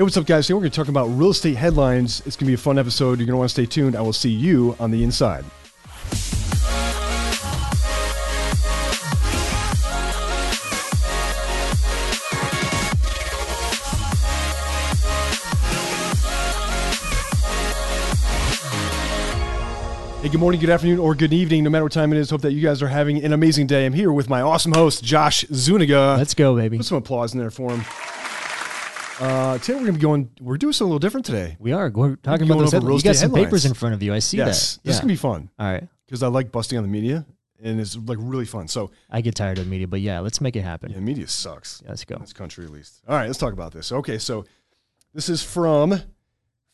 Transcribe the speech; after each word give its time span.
Hey, 0.00 0.04
what's 0.04 0.16
up, 0.16 0.24
guys? 0.24 0.46
Today 0.46 0.54
we're 0.54 0.60
going 0.60 0.70
to 0.70 0.76
talk 0.76 0.88
about 0.88 1.08
real 1.08 1.28
estate 1.28 1.56
headlines. 1.56 2.22
It's 2.24 2.34
going 2.34 2.46
to 2.46 2.50
be 2.52 2.54
a 2.54 2.56
fun 2.56 2.78
episode. 2.78 3.18
You're 3.18 3.26
going 3.26 3.34
to 3.34 3.36
want 3.36 3.50
to 3.50 3.52
stay 3.52 3.66
tuned. 3.66 3.94
I 3.94 4.00
will 4.00 4.14
see 4.14 4.30
you 4.30 4.74
on 4.80 4.90
the 4.90 5.04
inside. 5.04 5.44
Hey, 20.22 20.30
good 20.30 20.40
morning, 20.40 20.62
good 20.62 20.70
afternoon, 20.70 20.98
or 20.98 21.14
good 21.14 21.34
evening, 21.34 21.62
no 21.62 21.68
matter 21.68 21.84
what 21.84 21.92
time 21.92 22.10
it 22.14 22.18
is. 22.18 22.30
Hope 22.30 22.40
that 22.40 22.52
you 22.52 22.62
guys 22.62 22.80
are 22.80 22.88
having 22.88 23.22
an 23.22 23.34
amazing 23.34 23.66
day. 23.66 23.84
I'm 23.84 23.92
here 23.92 24.10
with 24.10 24.30
my 24.30 24.40
awesome 24.40 24.72
host, 24.72 25.04
Josh 25.04 25.44
Zuniga. 25.52 26.14
Let's 26.16 26.32
go, 26.32 26.56
baby. 26.56 26.78
Put 26.78 26.86
some 26.86 26.96
applause 26.96 27.34
in 27.34 27.38
there 27.38 27.50
for 27.50 27.72
him. 27.72 27.84
Uh, 29.20 29.58
today 29.58 29.74
we're 29.74 29.80
gonna 29.80 29.92
be 29.92 29.98
going. 29.98 30.30
We're 30.40 30.56
doing 30.56 30.72
something 30.72 30.86
a 30.90 30.94
little 30.94 30.98
different 30.98 31.26
today. 31.26 31.56
We 31.58 31.72
are. 31.72 31.90
We're 31.90 32.16
talking 32.16 32.46
Going 32.48 32.52
about 32.52 32.70
those 32.70 32.74
over 32.74 32.86
headlines. 32.86 33.02
You 33.04 33.08
got 33.08 33.10
estate 33.16 33.26
some 33.26 33.32
papers 33.34 33.44
headlines. 33.62 33.64
in 33.66 33.74
front 33.74 33.94
of 33.94 34.02
you. 34.02 34.14
I 34.14 34.18
see 34.18 34.38
yes, 34.38 34.76
that. 34.76 34.82
this 34.84 34.92
Yeah. 34.92 34.96
is 34.96 35.00
gonna 35.00 35.12
be 35.12 35.16
fun 35.16 35.50
All 35.58 35.70
right. 35.70 35.86
because 36.06 36.22
I 36.22 36.28
like 36.28 36.50
busting 36.50 36.78
on 36.78 36.84
the 36.84 36.88
media, 36.88 37.26
and 37.62 37.78
it's 37.80 37.96
like 37.96 38.16
really 38.20 38.46
fun. 38.46 38.66
So 38.66 38.90
I 39.10 39.20
get 39.20 39.34
tired 39.34 39.58
of 39.58 39.64
the 39.64 39.70
media, 39.70 39.86
but 39.88 40.00
yeah, 40.00 40.20
let's 40.20 40.40
make 40.40 40.56
it 40.56 40.62
happen. 40.62 40.90
yeah, 40.92 41.00
media 41.00 41.26
sucks 41.28 41.82
let's 41.86 42.02
in 42.04 42.14
go. 42.16 42.20
this 42.20 42.32
country 42.32 42.64
at 42.64 42.70
least. 42.70 43.02
All 43.06 43.14
right, 43.14 43.26
let's 43.26 43.38
talk 43.38 43.52
about 43.52 43.72
this. 43.72 43.92
Okay, 43.92 44.16
so 44.16 44.46
this 45.12 45.28
is 45.28 45.42
from 45.42 46.00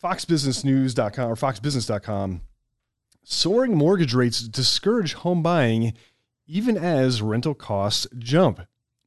FoxBusinessNews.com 0.05 1.28
or 1.30 1.34
FoxBusiness.com. 1.34 2.42
Soaring 3.24 3.74
mortgage 3.77 4.14
rates 4.14 4.41
discourage 4.47 5.14
home 5.14 5.42
buying, 5.42 5.94
even 6.47 6.77
as 6.77 7.20
rental 7.20 7.55
costs 7.55 8.06
jump. 8.16 8.60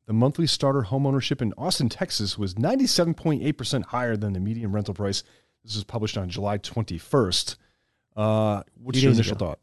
The 0.10 0.14
monthly 0.14 0.48
starter 0.48 0.82
home 0.82 1.06
ownership 1.06 1.40
in 1.40 1.54
Austin, 1.56 1.88
Texas 1.88 2.36
was 2.36 2.56
97.8% 2.56 3.84
higher 3.86 4.18
than 4.18 4.34
the 4.34 4.40
median 4.40 4.72
rental 4.72 4.96
price. 4.96 5.22
This 5.64 5.76
was 5.76 5.84
published 5.84 6.18
on 6.18 6.30
July 6.30 6.58
21st. 6.58 7.58
Uh, 8.16 8.64
what's 8.82 9.00
your 9.04 9.12
initial 9.12 9.36
ago. 9.36 9.46
thought? 9.50 9.60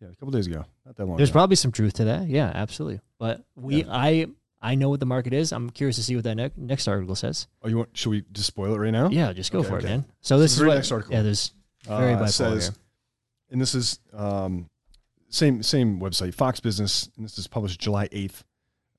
Yeah, 0.00 0.08
a 0.08 0.14
couple 0.14 0.30
days 0.30 0.46
ago. 0.46 0.64
Not 0.86 0.96
that 0.96 1.04
long 1.04 1.18
There's 1.18 1.28
ago. 1.28 1.34
probably 1.34 1.56
some 1.56 1.72
truth 1.72 1.92
to 1.94 2.04
that. 2.04 2.26
Yeah, 2.26 2.50
absolutely. 2.54 3.00
But 3.18 3.44
we, 3.54 3.84
Yeah. 3.84 3.90
I, 3.90 4.28
I 4.62 4.76
know 4.76 4.88
what 4.88 4.98
the 5.00 5.04
market 5.04 5.34
is. 5.34 5.52
I'm 5.52 5.68
curious 5.68 5.96
to 5.96 6.02
see 6.02 6.14
what 6.14 6.24
that 6.24 6.36
ne- 6.36 6.50
next 6.56 6.88
article 6.88 7.14
says. 7.14 7.46
oh, 7.62 7.68
you 7.68 7.76
want, 7.76 7.90
should 7.94 8.08
we 8.08 8.24
just 8.32 8.46
spoil 8.46 8.72
it 8.74 8.78
right 8.78 8.92
now? 8.92 9.10
Yeah, 9.10 9.34
just 9.34 9.52
go 9.52 9.58
Okay, 9.58 9.68
for 9.68 9.76
okay. 9.76 9.88
it, 9.88 9.90
man. 9.90 10.04
So 10.22 10.38
this 10.38 10.56
the 10.56 10.62
is 10.62 10.68
what. 10.68 10.74
next 10.76 10.90
article. 10.90 11.12
Yeah, 11.14 11.20
there's 11.20 11.52
very 11.86 12.14
Uh, 12.14 12.18
bipolar 12.20 12.28
says, 12.30 12.68
here. 12.68 12.76
and 13.50 13.60
this 13.60 13.74
is 13.74 13.98
um, 14.14 14.70
same 15.28 15.62
same 15.62 16.00
website, 16.00 16.32
Fox 16.32 16.60
Business, 16.60 17.10
and 17.18 17.26
this 17.26 17.36
is 17.36 17.46
published 17.46 17.78
July 17.78 18.08
eighth. 18.10 18.42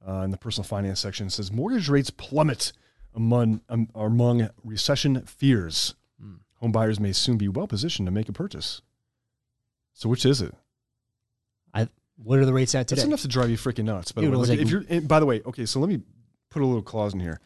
Uh, 0.05 0.21
in 0.23 0.31
the 0.31 0.37
personal 0.37 0.65
finance 0.65 0.99
section, 0.99 1.29
says 1.29 1.51
mortgage 1.51 1.87
rates 1.87 2.09
plummet 2.09 2.73
among 3.15 3.61
um, 3.69 3.87
among 3.95 4.49
recession 4.63 5.21
fears. 5.21 5.95
Hmm. 6.21 6.35
Home 6.59 6.71
buyers 6.71 6.99
may 6.99 7.13
soon 7.13 7.37
be 7.37 7.47
well 7.47 7.67
positioned 7.67 8.05
to 8.07 8.11
make 8.11 8.27
a 8.27 8.33
purchase. 8.33 8.81
So, 9.93 10.09
which 10.09 10.25
is 10.25 10.41
it? 10.41 10.53
I 11.73 11.87
what 12.17 12.39
are 12.39 12.45
the 12.45 12.53
rates 12.53 12.75
at 12.75 12.87
today? 12.87 12.99
That's 12.99 13.07
enough 13.07 13.21
to 13.21 13.27
drive 13.27 13.49
you 13.49 13.57
freaking 13.57 13.85
nuts. 13.85 14.11
By 14.11 14.21
the 14.23 14.29
way, 14.29 14.35
Like, 14.35 14.59
if 14.59 14.69
you're, 14.69 14.83
and 14.89 15.07
by 15.07 15.19
the 15.19 15.25
way, 15.25 15.41
okay, 15.45 15.65
so 15.65 15.79
let 15.79 15.89
me 15.89 16.01
put 16.49 16.61
a 16.61 16.65
little 16.65 16.81
clause 16.81 17.13
in 17.13 17.19
here. 17.19 17.39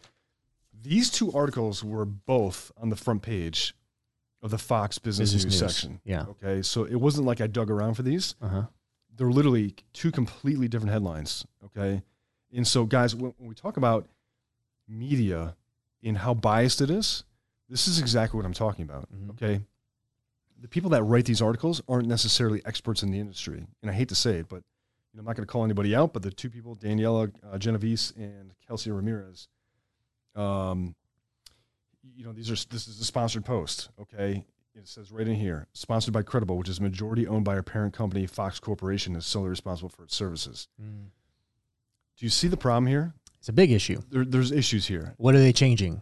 These 0.82 1.10
two 1.10 1.32
articles 1.34 1.84
were 1.84 2.06
both 2.06 2.72
on 2.78 2.90
the 2.90 2.96
front 2.96 3.22
page 3.22 3.74
of 4.42 4.52
the 4.52 4.58
Fox 4.58 4.98
Business, 5.00 5.34
Business 5.34 5.46
News, 5.46 5.62
News. 5.62 5.76
section. 5.76 6.00
Yeah. 6.06 6.26
Okay, 6.30 6.62
so 6.62 6.86
it 6.86 6.96
wasn't 6.96 7.26
like 7.28 7.42
I 7.42 7.48
dug 7.48 7.70
around 7.70 7.96
for 7.96 8.04
these. 8.04 8.36
Uh 8.42 8.48
huh. 8.48 8.64
They're 9.16 9.32
literally 9.32 9.76
two 9.94 10.12
completely 10.12 10.68
different 10.68 10.94
headlines. 10.94 11.46
Okay, 11.66 12.04
and 12.54 12.66
so 12.68 12.86
guys, 12.86 13.16
when, 13.16 13.34
when 13.38 13.50
we 13.50 13.56
talk 13.56 13.78
about 13.78 14.08
media 14.88 15.56
and 16.04 16.18
how 16.18 16.34
biased 16.34 16.82
it 16.82 16.90
is, 16.90 17.24
this 17.70 17.88
is 17.88 18.00
exactly 18.00 18.38
what 18.38 18.46
I'm 18.46 18.54
talking 18.54 18.84
about. 18.84 19.08
Mhm. 19.14 19.30
Okay, 19.32 19.62
the 20.60 20.68
people 20.68 20.90
that 20.92 21.04
write 21.04 21.26
these 21.26 21.42
articles 21.42 21.82
aren't 21.88 22.08
necessarily 22.08 22.62
experts 22.66 23.04
in 23.04 23.12
the 23.12 23.20
industry, 23.20 23.68
and 23.82 23.92
I 23.92 23.94
hate 23.94 24.10
to 24.10 24.16
say 24.16 24.38
it, 24.40 24.50
but 24.50 24.64
you 25.14 25.18
know, 25.18 25.22
I'm 25.22 25.26
not 25.26 25.36
going 25.36 25.46
to 25.46 25.52
call 25.52 25.64
anybody 25.64 25.96
out. 25.96 26.14
But 26.14 26.22
the 26.22 26.32
two 26.32 26.50
people, 26.50 26.76
Daniela 26.76 27.32
uh, 27.52 27.58
Genovese 27.58 28.14
and 28.18 28.54
Kelsey 28.68 28.92
Ramirez, 28.92 29.48
um, 30.36 30.96
you 32.16 32.24
know, 32.24 32.32
these 32.34 32.50
are 32.50 32.56
this 32.70 32.88
is 32.88 33.00
a 33.00 33.06
sponsored 33.06 33.44
post. 33.46 33.90
Okay, 34.00 34.46
it 34.76 34.88
says 34.88 35.12
right 35.12 35.28
in 35.28 35.36
here, 35.36 35.68
sponsored 35.74 36.14
by 36.14 36.22
Credible, 36.22 36.58
which 36.58 36.70
is 36.70 36.80
majority 36.80 37.28
owned 37.28 37.44
by 37.46 37.56
our 37.56 37.64
parent 37.64 37.94
company, 37.94 38.26
Fox 38.28 38.60
Corporation, 38.60 39.16
is 39.16 39.26
solely 39.26 39.50
responsible 39.50 39.90
for 39.90 40.04
its 40.04 40.16
services. 40.16 40.68
Do 42.18 42.26
you 42.26 42.30
see 42.30 42.48
the 42.48 42.58
problem 42.58 42.88
here? 42.88 43.14
It's 43.40 43.50
a 43.50 43.54
big 43.54 43.72
issue. 43.72 44.02
There, 44.10 44.26
there's 44.26 44.52
issues 44.52 44.88
here. 44.88 45.14
What 45.18 45.36
are 45.36 45.40
they 45.40 45.54
changing? 45.54 46.02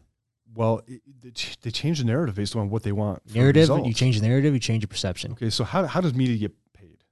Well, 0.53 0.81
it, 0.87 1.01
they 1.21 1.31
ch- 1.31 1.59
they 1.61 1.69
change 1.71 1.99
the 1.99 2.05
narrative 2.05 2.35
based 2.35 2.55
on 2.55 2.69
what 2.69 2.83
they 2.83 2.93
want. 2.93 3.21
Narrative. 3.35 3.69
You 3.85 3.93
change 3.93 4.19
the 4.19 4.27
narrative. 4.27 4.53
You 4.53 4.59
change 4.59 4.83
your 4.83 4.87
perception. 4.87 5.33
Okay, 5.33 5.49
so 5.49 5.63
how, 5.65 5.85
how 5.85 5.99
does 5.99 6.13
media 6.13 6.37
get 6.37 6.53
paid? 6.73 7.03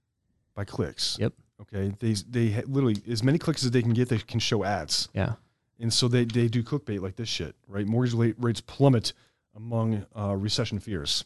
By 0.55 0.63
clicks. 0.63 1.17
Yep. 1.19 1.33
Okay, 1.61 1.93
they 1.99 2.13
they 2.29 2.51
ha- 2.51 2.61
literally 2.67 2.95
as 3.09 3.21
many 3.23 3.37
clicks 3.37 3.63
as 3.65 3.71
they 3.71 3.81
can 3.81 3.93
get, 3.93 4.07
they 4.09 4.17
can 4.17 4.39
show 4.39 4.63
ads, 4.63 5.07
Yeah. 5.13 5.33
and 5.79 5.91
so 5.93 6.07
they 6.07 6.25
they 6.25 6.47
do 6.47 6.63
clickbait 6.63 6.99
like 7.01 7.15
this 7.15 7.29
shit, 7.29 7.55
right? 7.67 7.85
Mortgage 7.85 8.33
rates 8.37 8.59
plummet 8.61 9.13
among 9.55 10.05
uh, 10.17 10.35
recession 10.35 10.79
fears. 10.79 11.25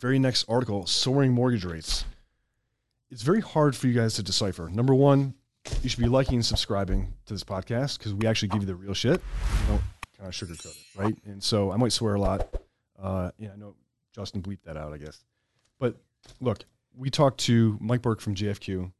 Very 0.00 0.18
next 0.18 0.44
article: 0.48 0.86
soaring 0.86 1.32
mortgage 1.32 1.64
rates. 1.64 2.04
It's 3.10 3.22
very 3.22 3.40
hard 3.40 3.74
for 3.76 3.86
you 3.86 3.94
guys 3.94 4.14
to 4.14 4.22
decipher. 4.22 4.68
Number 4.68 4.94
one, 4.94 5.34
you 5.82 5.88
should 5.88 6.00
be 6.02 6.08
liking 6.08 6.34
and 6.34 6.46
subscribing 6.46 7.12
to 7.26 7.34
this 7.34 7.44
podcast 7.44 7.98
because 7.98 8.14
we 8.14 8.26
actually 8.26 8.48
give 8.48 8.62
you 8.62 8.66
the 8.66 8.74
real 8.74 8.94
shit. 8.94 9.20
We 9.62 9.66
don't 9.68 9.82
kind 10.16 10.28
of 10.28 10.34
sugarcoat 10.34 10.66
it, 10.66 11.00
right? 11.00 11.16
And 11.26 11.42
so 11.42 11.70
I 11.70 11.76
might 11.76 11.92
swear 11.92 12.14
a 12.14 12.20
lot. 12.20 12.48
Uh, 13.00 13.30
yeah, 13.38 13.50
I 13.52 13.56
know 13.56 13.74
Justin 14.14 14.42
bleeped 14.42 14.64
that 14.64 14.76
out, 14.76 14.92
I 14.92 14.98
guess. 14.98 15.22
But 15.78 15.96
look, 16.40 16.64
we 16.96 17.10
talked 17.10 17.38
to 17.40 17.78
Mike 17.80 18.02
Burke 18.02 18.20
from 18.20 18.34
JFQ, 18.34 18.92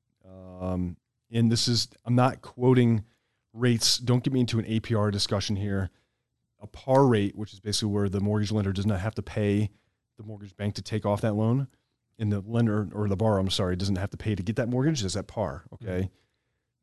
um, 0.61 0.97
and 1.31 1.51
this 1.51 1.69
is 1.69 1.89
I'm 2.05 2.15
not 2.15 2.43
quoting 2.43 3.05
rates. 3.53 3.99
Don't 3.99 4.23
get 4.23 4.33
me 4.33 4.41
into 4.41 4.59
an 4.59 4.65
APR 4.65 5.11
discussion 5.11 5.57
here. 5.57 5.91
A 6.61 6.67
par 6.67 7.07
rate, 7.07 7.37
which 7.37 7.53
is 7.53 7.61
basically 7.61 7.93
where 7.93 8.09
the 8.09 8.21
mortgage 8.21 8.53
lender 8.53 8.73
does 8.73 8.87
not 8.87 9.01
have 9.01 9.15
to 9.17 9.23
pay 9.23 9.71
the 10.17 10.25
mortgage 10.25 10.57
bank 10.57 10.75
to 10.75 10.83
take 10.83 11.07
off 11.07 11.21
that 11.21 11.35
loan, 11.35 11.69
and 12.19 12.33
the 12.33 12.41
lender 12.41 12.89
or 12.93 13.09
the 13.09 13.17
borrower, 13.17 13.39
I'm 13.39 13.51
sorry, 13.51 13.77
doesn't 13.77 13.97
have 13.97 14.11
to 14.11 14.17
pay 14.17 14.35
to 14.35 14.43
get 14.43 14.57
that 14.57 14.69
mortgage. 14.69 15.03
Is 15.05 15.17
at 15.17 15.27
par. 15.27 15.65
Okay, 15.75 16.11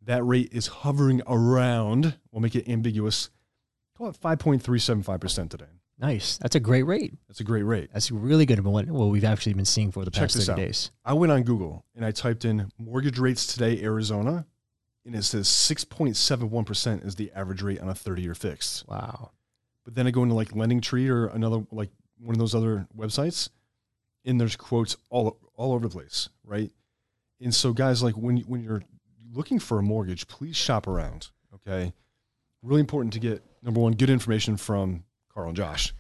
that 0.06 0.24
rate 0.24 0.50
is 0.52 0.68
hovering 0.68 1.22
around. 1.28 2.18
We'll 2.32 2.42
make 2.42 2.56
it 2.56 2.70
ambiguous. 2.70 3.30
Call 3.98 4.10
it 4.10 4.18
5.375 4.22 5.20
percent 5.22 5.52
today. 5.52 5.66
Nice. 5.98 6.38
That's 6.38 6.56
a 6.56 6.60
great 6.60 6.84
rate. 6.84 7.14
That's 7.28 7.40
a 7.40 7.46
great 7.46 7.64
rate. 7.64 7.90
That's 7.94 8.12
really 8.12 8.46
good. 8.46 8.64
What 8.64 8.86
we've 8.88 9.24
actually 9.24 9.54
been 9.54 9.64
seeing 9.66 9.92
for 9.92 10.04
the 10.04 10.12
Check 10.12 10.24
past 10.24 10.36
thirty 10.36 10.52
out. 10.52 10.58
days. 10.58 10.92
I 11.06 11.14
went 11.14 11.32
on 11.32 11.44
Google 11.44 11.86
and 11.96 12.04
I 12.06 12.12
typed 12.12 12.44
in 12.44 12.70
mortgage 12.78 13.18
rates 13.18 13.48
today, 13.48 13.82
Arizona, 13.82 14.46
and 15.06 15.16
it 15.16 15.24
says 15.24 15.48
6.71% 15.48 17.06
is 17.06 17.16
the 17.16 17.32
average 17.34 17.62
rate 17.62 17.80
on 17.80 17.88
a 17.90 17.96
30 17.96 18.22
year 18.22 18.36
fixed. 18.36 18.88
Wow. 18.88 19.32
But 19.86 19.96
then 19.96 20.08
I 20.08 20.12
go 20.12 20.24
into 20.24 20.36
like 20.36 20.56
Lending 20.56 20.82
Tree 20.82 21.08
or 21.08 21.28
another, 21.28 21.66
like 21.72 21.90
one 22.20 22.36
of 22.36 22.40
those 22.40 22.56
other 22.56 22.88
websites, 22.98 23.50
and 24.26 24.42
there's 24.42 24.56
quotes 24.56 24.98
all, 25.10 25.38
all 25.56 25.74
over 25.74 25.88
the 25.88 25.94
place, 25.94 26.28
right? 26.44 26.72
And 27.40 27.54
so, 27.54 27.72
guys, 27.72 28.02
like 28.02 28.16
when, 28.16 28.38
when 28.40 28.64
you're 28.64 28.82
looking 29.36 29.60
for 29.60 29.78
a 29.80 29.84
mortgage, 29.84 30.28
please 30.28 30.56
shop 30.56 30.88
around, 30.88 31.30
okay? 31.54 31.94
Really 32.64 32.82
important 32.82 33.14
to 33.14 33.20
get, 33.20 33.44
number 33.62 33.80
one, 33.80 33.94
good 33.94 34.10
information 34.10 34.58
from 34.58 35.04
Carl 35.34 35.48
and 35.50 35.58
Josh. 35.58 35.94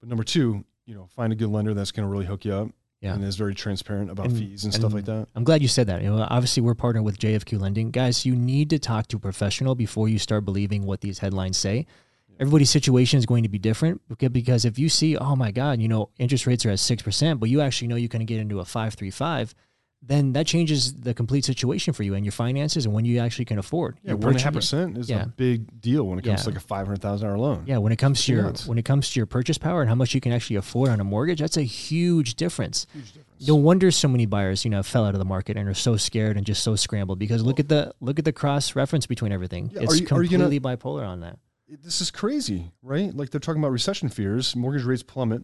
But 0.00 0.08
number 0.08 0.24
two, 0.24 0.64
you 0.86 0.94
know, 0.94 1.08
find 1.14 1.32
a 1.32 1.36
good 1.36 1.48
lender 1.48 1.74
that's 1.74 1.90
going 1.92 2.06
to 2.06 2.10
really 2.10 2.26
hook 2.26 2.44
you 2.44 2.54
up 2.54 2.68
Yeah. 3.00 3.14
and 3.14 3.24
is 3.24 3.36
very 3.36 3.54
transparent 3.54 4.10
about 4.10 4.26
And- 4.26 4.38
fees 4.38 4.64
and, 4.64 4.72
stuff 4.72 4.92
like 4.94 5.04
that. 5.06 5.28
I'm 5.34 5.44
glad 5.44 5.60
you 5.62 5.68
said 5.68 5.88
that. 5.88 6.02
You 6.02 6.10
know, 6.10 6.26
obviously 6.30 6.62
we're 6.62 6.74
partnered 6.74 7.04
with 7.04 7.18
JFQ 7.18 7.58
Lending. 7.60 7.90
Guys, 7.90 8.24
you 8.24 8.34
need 8.36 8.70
to 8.70 8.78
talk 8.78 9.08
to 9.08 9.16
a 9.16 9.20
professional 9.20 9.74
before 9.74 10.08
you 10.08 10.18
start 10.18 10.44
believing 10.44 10.84
what 10.86 11.00
these 11.00 11.18
headlines 11.18 11.56
say. 11.58 11.86
Everybody's 12.38 12.68
situation 12.70 13.18
is 13.18 13.24
going 13.24 13.42
to 13.44 13.48
be 13.48 13.58
different 13.58 14.02
beca- 14.10 14.30
because 14.32 14.66
if 14.66 14.78
you 14.78 14.90
see, 14.90 15.16
oh 15.16 15.34
my 15.34 15.50
God, 15.50 15.80
you 15.80 15.88
know, 15.88 16.10
interest 16.18 16.46
rates 16.46 16.66
are 16.66 16.70
at 16.70 16.78
6%, 16.78 17.40
but 17.40 17.48
you 17.48 17.62
actually 17.62 17.88
know 17.88 17.96
you 17.96 18.10
can 18.10 18.24
get 18.26 18.38
into 18.38 18.60
a 18.60 18.64
535, 18.66 19.54
then 20.06 20.32
that 20.34 20.46
changes 20.46 20.94
the 20.94 21.12
complete 21.14 21.44
situation 21.44 21.92
for 21.92 22.02
you 22.02 22.14
and 22.14 22.24
your 22.24 22.32
finances 22.32 22.84
and 22.84 22.94
when 22.94 23.04
you 23.04 23.18
actually 23.18 23.44
can 23.44 23.58
afford. 23.58 23.98
Yeah, 24.02 24.14
one 24.14 24.30
and 24.30 24.40
a 24.40 24.42
half 24.42 24.52
percent 24.54 24.96
is 24.98 25.10
yeah. 25.10 25.24
a 25.24 25.26
big 25.26 25.80
deal 25.80 26.06
when 26.06 26.18
it 26.18 26.24
comes 26.24 26.42
to 26.42 26.50
like 26.50 26.58
a 26.58 26.60
five 26.60 26.86
hundred 26.86 27.02
thousand 27.02 27.26
dollar 27.28 27.38
loan. 27.38 27.64
Yeah, 27.66 27.78
when 27.78 27.92
it 27.92 27.96
comes 27.96 28.24
to 28.24 28.32
your 28.32 28.42
Nuts. 28.44 28.66
when 28.66 28.78
it 28.78 28.84
comes 28.84 29.10
to 29.10 29.20
your 29.20 29.26
purchase 29.26 29.58
power 29.58 29.80
and 29.80 29.88
how 29.88 29.94
much 29.94 30.14
you 30.14 30.20
can 30.20 30.32
actually 30.32 30.56
afford 30.56 30.90
on 30.90 31.00
a 31.00 31.04
mortgage, 31.04 31.40
that's 31.40 31.56
a 31.56 31.62
huge 31.62 32.34
difference. 32.36 32.86
Huge 32.92 33.12
difference. 33.12 33.46
No 33.48 33.56
wonder 33.56 33.90
so 33.90 34.08
many 34.08 34.26
buyers, 34.26 34.64
you 34.64 34.70
know, 34.70 34.82
fell 34.82 35.04
out 35.04 35.14
of 35.14 35.18
the 35.18 35.24
market 35.24 35.56
and 35.56 35.68
are 35.68 35.74
so 35.74 35.96
scared 35.96 36.36
and 36.36 36.46
just 36.46 36.62
so 36.62 36.76
scrambled 36.76 37.18
because 37.18 37.42
look 37.42 37.60
at 37.60 37.68
the 37.68 37.92
look 38.00 38.18
at 38.18 38.24
the 38.24 38.32
cross 38.32 38.76
reference 38.76 39.06
between 39.06 39.32
everything. 39.32 39.70
Yeah, 39.74 39.82
it's 39.82 39.92
are 39.92 39.96
you- 39.96 40.02
you 40.02 40.06
gonna- 40.06 40.28
completely 40.28 40.60
bipolar 40.60 41.06
on 41.06 41.20
that. 41.20 41.38
This 41.68 42.00
is 42.00 42.12
crazy, 42.12 42.70
right? 42.82 43.12
Like 43.14 43.30
they're 43.30 43.40
talking 43.40 43.60
about 43.60 43.72
recession 43.72 44.08
fears, 44.08 44.54
mortgage 44.54 44.84
rates 44.84 45.02
plummet, 45.02 45.42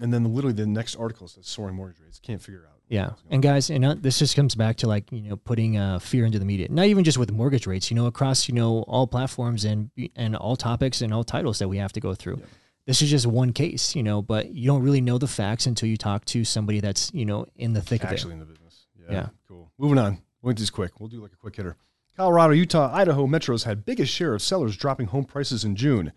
and 0.00 0.14
then 0.14 0.24
literally 0.32 0.54
the 0.54 0.66
next 0.66 0.94
article 0.94 1.26
says 1.26 1.46
soaring 1.48 1.74
mortgage 1.74 2.00
rates. 2.00 2.20
Can't 2.20 2.40
figure 2.40 2.66
out. 2.70 2.73
Yeah, 2.88 3.12
and 3.30 3.42
guys, 3.42 3.70
and 3.70 3.84
uh, 3.84 3.94
this 3.98 4.18
just 4.18 4.36
comes 4.36 4.54
back 4.54 4.76
to 4.76 4.86
like 4.86 5.10
you 5.10 5.22
know 5.22 5.36
putting 5.36 5.78
uh, 5.78 5.98
fear 5.98 6.26
into 6.26 6.38
the 6.38 6.44
media. 6.44 6.68
Not 6.70 6.86
even 6.86 7.02
just 7.02 7.16
with 7.18 7.32
mortgage 7.32 7.66
rates, 7.66 7.90
you 7.90 7.94
know, 7.94 8.06
across 8.06 8.48
you 8.48 8.54
know 8.54 8.82
all 8.82 9.06
platforms 9.06 9.64
and 9.64 9.90
and 10.16 10.36
all 10.36 10.54
topics 10.56 11.00
and 11.00 11.12
all 11.12 11.24
titles 11.24 11.58
that 11.60 11.68
we 11.68 11.78
have 11.78 11.92
to 11.92 12.00
go 12.00 12.14
through. 12.14 12.36
Yeah. 12.40 12.46
this 12.86 13.00
is 13.00 13.10
just 13.10 13.26
one 13.26 13.52
case, 13.52 13.96
you 13.96 14.02
know, 14.02 14.20
but 14.20 14.50
you 14.54 14.66
don't 14.66 14.82
really 14.82 15.00
know 15.00 15.16
the 15.18 15.26
facts 15.26 15.66
until 15.66 15.88
you 15.88 15.96
talk 15.96 16.24
to 16.26 16.44
somebody 16.44 16.80
that's, 16.80 17.10
you 17.14 17.24
know, 17.24 17.46
in 17.56 17.72
the 17.72 17.80
thick 17.80 18.04
Actually 18.04 18.06
of 18.06 18.12
it. 18.12 18.14
Actually 18.14 18.32
in 18.34 18.38
the 18.40 18.44
business. 18.44 18.86
Yeah. 18.96 19.12
Yeah. 19.12 19.28
Cool. 19.48 19.72
Moving 19.78 19.98
on. 19.98 20.18
We'll 20.42 20.52
do 20.52 20.60
this 20.60 20.70
quick. 20.70 21.00
We'll 21.00 21.08
do 21.08 21.22
like 21.22 21.32
a 21.32 21.36
quick 21.36 21.56
hitter. 21.56 21.76
Colorado, 22.16 22.52
Utah, 22.52 22.94
Idaho 22.94 23.26
metros 23.26 23.64
had 23.64 23.86
biggest 23.86 24.12
share 24.12 24.34
of 24.34 24.42
sellers 24.42 24.76
dropping 24.76 25.06
home 25.06 25.24
prices 25.24 25.64
in 25.64 25.74
June. 25.74 26.12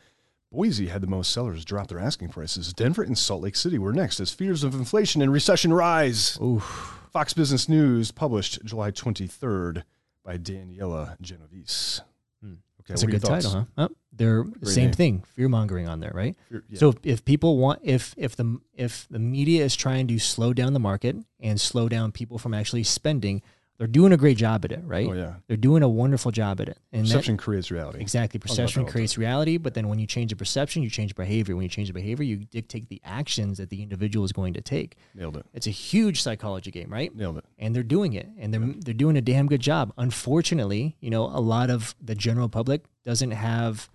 Boise 0.52 0.88
had 0.88 1.02
the 1.02 1.08
most 1.08 1.32
sellers 1.32 1.66
drop 1.66 1.88
their 1.88 2.00
asking 2.00 2.30
prices. 2.30 2.72
Denver 2.74 3.04
and 3.04 3.18
Salt 3.18 3.42
Lake 3.42 3.56
City 3.56 3.78
were 3.78 3.92
next 3.94 4.20
as 4.20 4.32
fears 4.32 4.64
of 4.64 4.74
inflation 4.74 5.22
and 5.22 5.32
recession 5.32 5.74
rise. 5.74 6.38
Oof. 6.42 7.00
Fox 7.12 7.34
Business 7.34 7.68
News 7.68 8.12
published 8.12 8.64
July 8.64 8.92
23rd 8.92 9.84
by 10.24 10.38
Daniela 10.38 11.20
Genovese. 11.20 12.02
Hmm. 12.42 12.54
Okay, 12.82 12.94
That's 12.94 13.04
a 13.04 13.06
what 13.06 13.10
are 13.10 13.12
your 13.12 13.20
good 13.20 13.28
title, 13.28 13.52
huh? 13.52 13.66
Oh, 13.78 13.96
they're 14.14 14.44
the 14.44 14.60
Great 14.60 14.74
same 14.74 14.84
name. 14.86 14.94
thing, 14.94 15.24
fear 15.36 15.50
mongering 15.50 15.88
on 15.90 16.00
there, 16.00 16.12
right? 16.14 16.36
You're- 16.50 16.64
yeah. 16.70 16.80
So 16.80 16.90
if, 16.90 16.96
if 17.04 17.26
people 17.26 17.58
want, 17.58 17.80
if 17.84 18.14
if 18.18 18.36
the 18.36 18.60
if 18.74 19.06
the 19.10 19.20
media 19.20 19.64
is 19.66 19.76
trying 19.76 20.08
to 20.08 20.18
slow 20.20 20.54
down 20.54 20.74
the 20.74 20.80
market 20.80 21.18
and 21.40 21.60
slow 21.60 21.90
down 21.90 22.12
people 22.12 22.38
from 22.38 22.54
actually 22.54 22.84
spending, 22.84 23.42
they're 23.78 23.86
doing 23.88 24.12
a 24.12 24.18
great 24.18 24.38
job 24.38 24.66
at 24.66 24.72
it, 24.72 24.82
right? 24.84 25.08
oh 25.08 25.14
yeah, 25.14 25.36
They're 25.48 25.56
doing 25.56 25.84
a 25.84 25.88
wonderful 25.90 26.32
job 26.32 26.60
at 26.62 26.68
it. 26.70 26.80
And 26.92 27.06
that- 27.06 27.10
perception 27.12 27.38
creates 27.38 27.70
reality. 27.70 28.00
exactly, 28.02 28.40
perception 28.40 28.86
creates 28.86 29.18
reality. 29.18 29.58
But 29.58 29.76
then 29.76 29.88
when 29.88 30.00
you 30.00 30.08
change 30.08 30.32
the 30.32 30.36
perception, 30.36 30.82
you 30.82 30.90
change 30.90 31.14
behavior. 31.16 31.56
When 31.56 31.64
you 31.64 31.70
change 31.70 31.88
the 31.90 31.94
behavior, 31.94 32.26
you 32.26 32.38
dictate 32.38 32.90
the 32.90 33.00
actions 33.06 33.60
that 33.60 33.70
the 33.70 33.84
individual 33.84 34.26
is 34.26 34.32
going 34.32 34.54
to 34.56 34.62
take. 34.62 34.98
Nailed 35.14 35.38
it. 35.38 35.46
It's 35.54 35.68
a 35.68 35.72
huge 35.72 36.22
psychology 36.24 36.72
game, 36.72 36.90
right? 36.92 37.16
Nailed 37.16 37.38
it. 37.38 37.46
and 37.60 37.76
they're 37.76 37.84
doing 37.84 38.14
it 38.14 38.28
and 38.40 38.54
they're 38.54 38.74
they're 38.84 38.94
doing 38.94 39.16
a 39.18 39.22
damn 39.22 39.48
good 39.48 39.62
job. 39.62 39.94
Unfortunately, 39.98 40.96
you 41.00 41.10
know, 41.10 41.26
a 41.26 41.40
lot 41.40 41.70
of 41.70 41.96
the 42.02 42.16
general 42.16 42.50
public 42.50 42.84
doesn't 43.06 43.32
have 43.32 43.90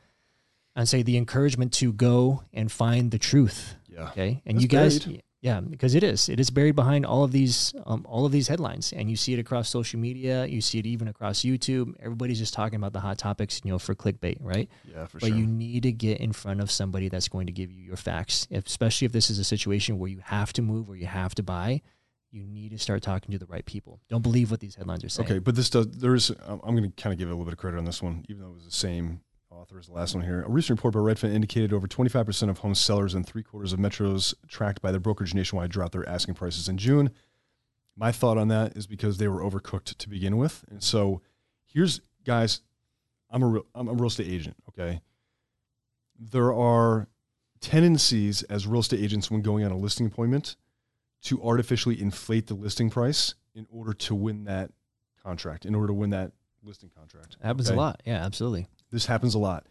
I'd 0.74 0.88
say 0.88 1.02
the 1.02 1.16
encouragement 1.18 1.72
to 1.74 1.92
go 1.92 2.44
and 2.54 2.70
find 2.72 3.10
the 3.10 3.18
truth. 3.18 3.74
Yeah. 3.92 4.08
Okay. 4.10 4.40
And 4.46 4.56
That's 4.56 4.62
you 4.62 4.68
guys 4.68 4.98
buried. 5.00 5.22
Yeah, 5.42 5.58
because 5.58 5.96
it 5.96 6.04
is. 6.04 6.28
It 6.28 6.38
is 6.38 6.50
buried 6.50 6.76
behind 6.76 7.04
all 7.04 7.24
of 7.24 7.32
these 7.32 7.74
um, 7.84 8.06
all 8.08 8.24
of 8.24 8.30
these 8.30 8.46
headlines. 8.46 8.92
And 8.92 9.10
you 9.10 9.16
see 9.16 9.34
it 9.34 9.40
across 9.40 9.68
social 9.68 9.98
media, 9.98 10.46
you 10.46 10.60
see 10.60 10.78
it 10.78 10.86
even 10.86 11.08
across 11.08 11.40
YouTube. 11.40 11.94
Everybody's 12.00 12.38
just 12.38 12.54
talking 12.54 12.76
about 12.76 12.92
the 12.92 13.00
hot 13.00 13.18
topics, 13.18 13.60
you 13.64 13.72
know, 13.72 13.80
for 13.80 13.96
clickbait, 13.96 14.36
right? 14.40 14.70
Yeah, 14.84 15.06
for 15.06 15.18
but 15.18 15.26
sure. 15.26 15.30
But 15.30 15.38
you 15.38 15.46
need 15.46 15.82
to 15.82 15.90
get 15.90 16.20
in 16.20 16.32
front 16.32 16.60
of 16.60 16.70
somebody 16.70 17.08
that's 17.08 17.26
going 17.26 17.46
to 17.46 17.52
give 17.52 17.72
you 17.72 17.82
your 17.82 17.96
facts, 17.96 18.46
if, 18.50 18.68
especially 18.68 19.06
if 19.06 19.10
this 19.10 19.30
is 19.30 19.40
a 19.40 19.44
situation 19.44 19.98
where 19.98 20.08
you 20.08 20.20
have 20.24 20.52
to 20.52 20.62
move 20.62 20.88
or 20.88 20.94
you 20.94 21.06
have 21.06 21.34
to 21.34 21.42
buy. 21.42 21.82
You 22.30 22.46
need 22.46 22.70
to 22.70 22.78
start 22.78 23.02
talking 23.02 23.32
to 23.32 23.38
the 23.38 23.46
right 23.46 23.66
people. 23.66 24.00
Don't 24.08 24.22
believe 24.22 24.50
what 24.50 24.60
these 24.60 24.76
headlines 24.76 25.04
are 25.04 25.08
saying. 25.08 25.28
Okay, 25.28 25.38
but 25.40 25.56
this 25.56 25.68
does. 25.68 25.88
There's. 25.88 26.30
I'm 26.46 26.60
going 26.60 26.84
to 26.84 27.02
kind 27.02 27.12
of 27.12 27.18
give 27.18 27.28
it 27.28 27.32
a 27.32 27.34
little 27.34 27.44
bit 27.44 27.52
of 27.52 27.58
credit 27.58 27.78
on 27.78 27.84
this 27.84 28.00
one, 28.00 28.24
even 28.28 28.42
though 28.42 28.50
it 28.50 28.54
was 28.54 28.64
the 28.64 28.70
same 28.70 29.20
author 29.52 29.78
as 29.78 29.86
the 29.86 29.92
last 29.92 30.14
one 30.14 30.24
here. 30.24 30.42
A 30.42 30.48
recent 30.48 30.78
report 30.78 30.94
by 30.94 31.00
Redfin 31.00 31.32
indicated 31.34 31.72
over 31.72 31.86
25% 31.86 32.48
of 32.48 32.58
home 32.58 32.74
sellers 32.74 33.14
and 33.14 33.26
three 33.26 33.42
quarters 33.42 33.72
of 33.72 33.78
metros 33.78 34.34
tracked 34.48 34.82
by 34.82 34.90
their 34.90 35.00
brokerage 35.00 35.34
nationwide 35.34 35.70
dropped 35.70 35.92
their 35.92 36.08
asking 36.08 36.34
prices 36.34 36.68
in 36.68 36.78
June. 36.78 37.10
My 37.96 38.10
thought 38.12 38.38
on 38.38 38.48
that 38.48 38.76
is 38.76 38.86
because 38.86 39.18
they 39.18 39.28
were 39.28 39.42
overcooked 39.42 39.96
to 39.96 40.08
begin 40.08 40.38
with, 40.38 40.64
and 40.70 40.82
so 40.82 41.20
here's 41.66 42.00
guys. 42.24 42.62
I'm 43.30 43.42
a 43.42 43.46
real, 43.46 43.66
I'm 43.74 43.88
a 43.88 43.92
real 43.92 44.06
estate 44.06 44.28
agent. 44.28 44.56
Okay, 44.70 45.00
there 46.18 46.52
are 46.52 47.08
tendencies 47.60 48.42
as 48.44 48.66
real 48.66 48.80
estate 48.80 49.00
agents 49.00 49.30
when 49.30 49.42
going 49.42 49.64
on 49.64 49.70
a 49.72 49.76
listing 49.76 50.06
appointment 50.06 50.56
to 51.22 51.42
artificially 51.42 52.00
inflate 52.00 52.46
the 52.46 52.54
listing 52.54 52.90
price 52.90 53.34
in 53.54 53.66
order 53.70 53.92
to 53.92 54.14
win 54.14 54.44
that 54.44 54.70
contract, 55.22 55.64
in 55.66 55.74
order 55.74 55.88
to 55.88 55.94
win 55.94 56.10
that 56.10 56.32
listing 56.62 56.90
contract. 56.96 57.36
Happens 57.42 57.68
Okay? 57.68 57.76
a 57.76 57.78
lot. 57.78 58.02
Yeah, 58.04 58.24
absolutely. 58.24 58.66
This 58.92 59.06
happens 59.06 59.34
a 59.34 59.38
lot. 59.38 59.64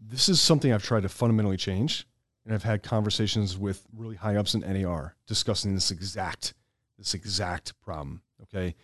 This 0.00 0.28
is 0.28 0.40
something 0.40 0.72
I've 0.72 0.82
tried 0.82 1.04
to 1.04 1.08
fundamentally 1.08 1.56
change, 1.56 2.06
and 2.44 2.52
I've 2.52 2.64
had 2.64 2.82
conversations 2.82 3.56
with 3.56 3.86
really 3.96 4.16
high 4.16 4.36
ups 4.36 4.54
in 4.54 4.60
NAR 4.60 5.14
discussing 5.26 5.74
this 5.74 5.90
exact 5.92 6.54
this 6.98 7.14
exact 7.14 7.80
problem. 7.80 8.22
Okay, 8.42 8.74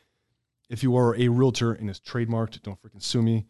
if 0.71 0.85
you 0.85 0.97
are 0.97 1.17
a 1.17 1.29
realtor 1.29 1.73
and 1.73 1.91
it's 1.91 1.99
trademarked, 1.99 2.62
don't 2.62 2.81
freaking 2.81 3.03
sue 3.03 3.21
me. 3.21 3.47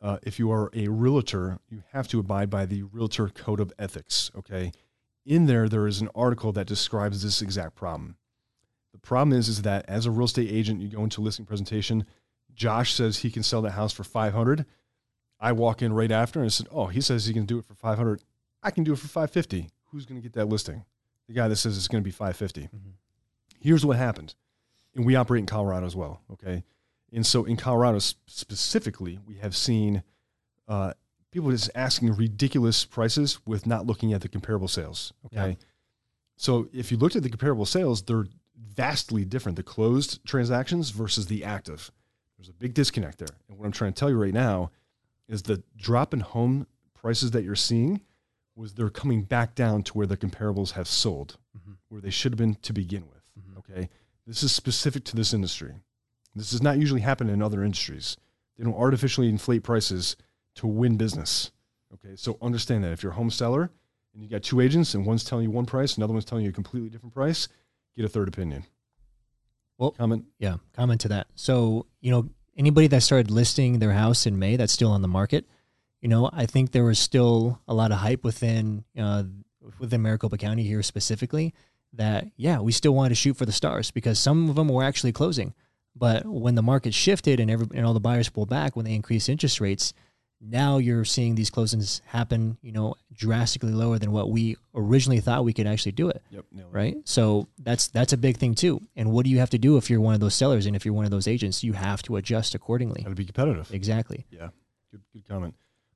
Uh, 0.00 0.18
if 0.22 0.38
you 0.38 0.52
are 0.52 0.70
a 0.74 0.86
realtor, 0.86 1.58
you 1.68 1.82
have 1.90 2.06
to 2.06 2.20
abide 2.20 2.48
by 2.48 2.64
the 2.64 2.84
Realtor 2.84 3.28
Code 3.28 3.58
of 3.58 3.72
Ethics. 3.80 4.30
Okay, 4.36 4.70
in 5.26 5.46
there 5.46 5.68
there 5.68 5.88
is 5.88 6.00
an 6.00 6.08
article 6.14 6.52
that 6.52 6.68
describes 6.68 7.24
this 7.24 7.42
exact 7.42 7.74
problem. 7.74 8.16
The 8.92 8.98
problem 8.98 9.36
is 9.36 9.48
is 9.48 9.62
that 9.62 9.84
as 9.88 10.06
a 10.06 10.12
real 10.12 10.26
estate 10.26 10.52
agent, 10.52 10.80
you 10.80 10.88
go 10.88 11.02
into 11.02 11.20
a 11.20 11.24
listing 11.24 11.46
presentation. 11.46 12.06
Josh 12.54 12.94
says 12.94 13.18
he 13.18 13.30
can 13.30 13.42
sell 13.42 13.62
that 13.62 13.72
house 13.72 13.92
for 13.92 14.04
five 14.04 14.34
hundred. 14.34 14.64
I 15.40 15.52
walk 15.52 15.82
in 15.82 15.92
right 15.92 16.10
after 16.10 16.40
and 16.40 16.46
I 16.46 16.50
said, 16.50 16.66
"Oh, 16.70 16.86
he 16.86 17.00
says 17.00 17.26
he 17.26 17.32
can 17.32 17.46
do 17.46 17.58
it 17.58 17.64
for 17.64 17.74
500. 17.74 18.22
I 18.62 18.70
can 18.70 18.84
do 18.84 18.92
it 18.92 18.98
for 18.98 19.08
550. 19.08 19.70
Who's 19.90 20.04
going 20.04 20.20
to 20.20 20.22
get 20.22 20.34
that 20.34 20.48
listing? 20.48 20.84
The 21.28 21.34
guy 21.34 21.48
that 21.48 21.56
says 21.56 21.76
it's 21.76 21.88
going 21.88 22.02
to 22.02 22.04
be 22.04 22.10
550." 22.10 22.62
Mhm. 22.74 22.92
Here's 23.60 23.84
what 23.84 23.96
happened. 23.96 24.34
And 24.94 25.04
we 25.04 25.14
operate 25.16 25.40
in 25.40 25.46
Colorado 25.46 25.86
as 25.86 25.94
well, 25.96 26.22
okay? 26.32 26.64
And 27.12 27.24
so 27.26 27.44
in 27.44 27.56
Colorado 27.56 27.98
specifically, 27.98 29.18
we 29.26 29.36
have 29.36 29.54
seen 29.56 30.02
uh, 30.66 30.92
people 31.30 31.50
just 31.50 31.70
asking 31.74 32.14
ridiculous 32.14 32.84
prices 32.84 33.38
with 33.46 33.66
not 33.66 33.86
looking 33.86 34.12
at 34.12 34.20
the 34.22 34.28
comparable 34.28 34.68
sales, 34.68 35.12
okay? 35.26 35.50
Yeah. 35.50 35.54
So 36.36 36.68
if 36.72 36.90
you 36.92 36.98
looked 36.98 37.16
at 37.16 37.22
the 37.22 37.30
comparable 37.30 37.64
sales, 37.66 38.02
they're 38.02 38.26
vastly 38.56 39.24
different. 39.24 39.56
The 39.56 39.62
closed 39.62 40.24
transactions 40.26 40.90
versus 40.90 41.26
the 41.26 41.44
active. 41.44 41.90
There's 42.36 42.48
a 42.48 42.52
big 42.52 42.74
disconnect 42.74 43.18
there. 43.18 43.28
And 43.48 43.58
what 43.58 43.66
I'm 43.66 43.72
trying 43.72 43.92
to 43.92 43.98
tell 43.98 44.10
you 44.10 44.16
right 44.20 44.34
now 44.34 44.70
is 45.28 45.42
the 45.42 45.62
drop 45.76 46.14
in 46.14 46.20
home 46.20 46.66
prices 46.94 47.30
that 47.32 47.44
you're 47.44 47.54
seeing 47.54 48.00
was 48.56 48.74
they're 48.74 48.90
coming 48.90 49.22
back 49.22 49.54
down 49.54 49.82
to 49.84 49.92
where 49.92 50.06
the 50.06 50.16
comparables 50.16 50.72
have 50.72 50.88
sold, 50.88 51.36
Mhm. 51.56 51.76
where 51.88 52.00
they 52.00 52.10
should 52.10 52.32
have 52.32 52.38
been 52.38 52.56
to 52.56 52.72
begin 52.72 53.06
with. 53.08 53.22
Mhm. 53.38 53.58
Okay. 53.58 53.88
This 54.26 54.42
is 54.42 54.50
specific 54.52 55.04
to 55.04 55.16
this 55.16 55.32
industry. 55.32 55.76
This 56.34 56.50
does 56.50 56.62
not 56.62 56.78
usually 56.78 57.00
happen 57.02 57.28
in 57.28 57.40
other 57.42 57.62
industries. 57.62 58.16
They 58.56 58.64
don't 58.64 58.74
artificially 58.74 59.28
inflate 59.28 59.62
prices 59.62 60.16
to 60.56 60.66
win 60.66 60.96
business. 60.96 61.52
Okay. 61.94 62.16
So 62.16 62.36
understand 62.42 62.84
that 62.84 62.92
if 62.92 63.02
you're 63.02 63.12
a 63.12 63.16
home 63.16 63.30
seller 63.30 63.70
and 64.12 64.22
you 64.22 64.28
got 64.28 64.42
two 64.42 64.60
agents 64.60 64.94
and 64.94 65.06
one's 65.06 65.24
telling 65.24 65.44
you 65.44 65.50
one 65.50 65.66
price, 65.66 65.96
another 65.96 66.12
one's 66.12 66.24
telling 66.24 66.44
you 66.44 66.50
a 66.50 66.54
completely 66.54 66.90
different 66.90 67.14
price, 67.14 67.48
get 67.96 68.04
a 68.04 68.08
third 68.08 68.28
opinion. 68.28 68.64
Well- 69.78 69.92
comment. 69.92 70.26
Yeah, 70.38 70.56
comment 70.72 71.00
to 71.02 71.08
that. 71.08 71.28
So, 71.36 71.86
you 72.00 72.10
know, 72.10 72.28
anybody 72.58 72.88
that 72.88 73.02
started 73.02 73.30
listing 73.30 73.78
their 73.78 73.92
house 73.92 74.26
in 74.26 74.38
May 74.38 74.56
that's 74.56 74.72
still 74.72 74.90
on 74.90 75.00
the 75.00 75.08
market, 75.08 75.46
you 76.02 76.08
know, 76.08 76.28
I 76.32 76.46
think 76.46 76.72
there 76.72 76.84
was 76.84 76.98
still 76.98 77.60
a 77.66 77.74
lot 77.74 77.92
of 77.92 77.98
hype 77.98 78.24
within 78.24 78.84
uh, 78.98 79.24
within 79.78 80.02
Maricopa 80.02 80.36
County 80.36 80.64
here 80.64 80.82
specifically 80.82 81.54
that 81.94 82.28
yeah, 82.36 82.60
we 82.60 82.72
still 82.72 82.94
wanted 82.94 83.10
to 83.10 83.14
shoot 83.14 83.36
for 83.36 83.46
the 83.46 83.52
stars 83.52 83.90
because 83.90 84.18
some 84.18 84.50
of 84.50 84.56
them 84.56 84.68
were 84.68 84.84
actually 84.84 85.12
closing. 85.12 85.54
But 85.96 86.26
when 86.26 86.54
the 86.54 86.62
market 86.62 86.94
shifted 86.94 87.40
and 87.40 87.50
every 87.50 87.66
and 87.74 87.86
all 87.86 87.94
the 87.94 88.00
buyers 88.00 88.28
pulled 88.28 88.50
back 88.50 88.76
when 88.76 88.84
they 88.84 88.94
increased 88.94 89.28
interest 89.28 89.60
rates, 89.60 89.92
now 90.40 90.78
you're 90.78 91.04
seeing 91.04 91.34
these 91.34 91.50
closings 91.50 92.00
happen, 92.06 92.56
you 92.62 92.70
know, 92.72 92.94
drastically 93.12 93.72
lower 93.72 93.98
than 93.98 94.12
what 94.12 94.30
we 94.30 94.56
originally 94.74 95.18
thought 95.20 95.44
we 95.44 95.52
could 95.52 95.66
actually 95.66 95.92
do 95.92 96.08
it 96.08 96.22
Yep. 96.30 96.44
it. 96.56 96.66
right? 96.70 96.96
So 97.04 97.48
that's 97.58 97.88
that's 97.88 98.12
a 98.12 98.16
big 98.16 98.36
thing 98.36 98.54
too. 98.54 98.80
And 98.96 99.10
what 99.10 99.24
do 99.24 99.30
you 99.30 99.38
have 99.40 99.50
to 99.50 99.58
do 99.58 99.76
if 99.78 99.90
you're 99.90 100.00
one 100.00 100.14
of 100.14 100.20
those 100.20 100.34
sellers 100.34 100.66
and 100.66 100.76
if 100.76 100.84
you're 100.84 100.94
one 100.94 101.04
of 101.04 101.10
those 101.10 101.26
agents? 101.26 101.64
You 101.64 101.72
have 101.72 102.02
to 102.02 102.16
adjust 102.16 102.54
accordingly. 102.54 103.02
Got 103.02 103.08
to 103.10 103.14
be 103.16 103.24
competitive. 103.24 103.72
Exactly. 103.74 104.26
Yeah, 104.30 104.50
good, 104.92 105.02
good 105.12 105.26
comment. 105.28 105.54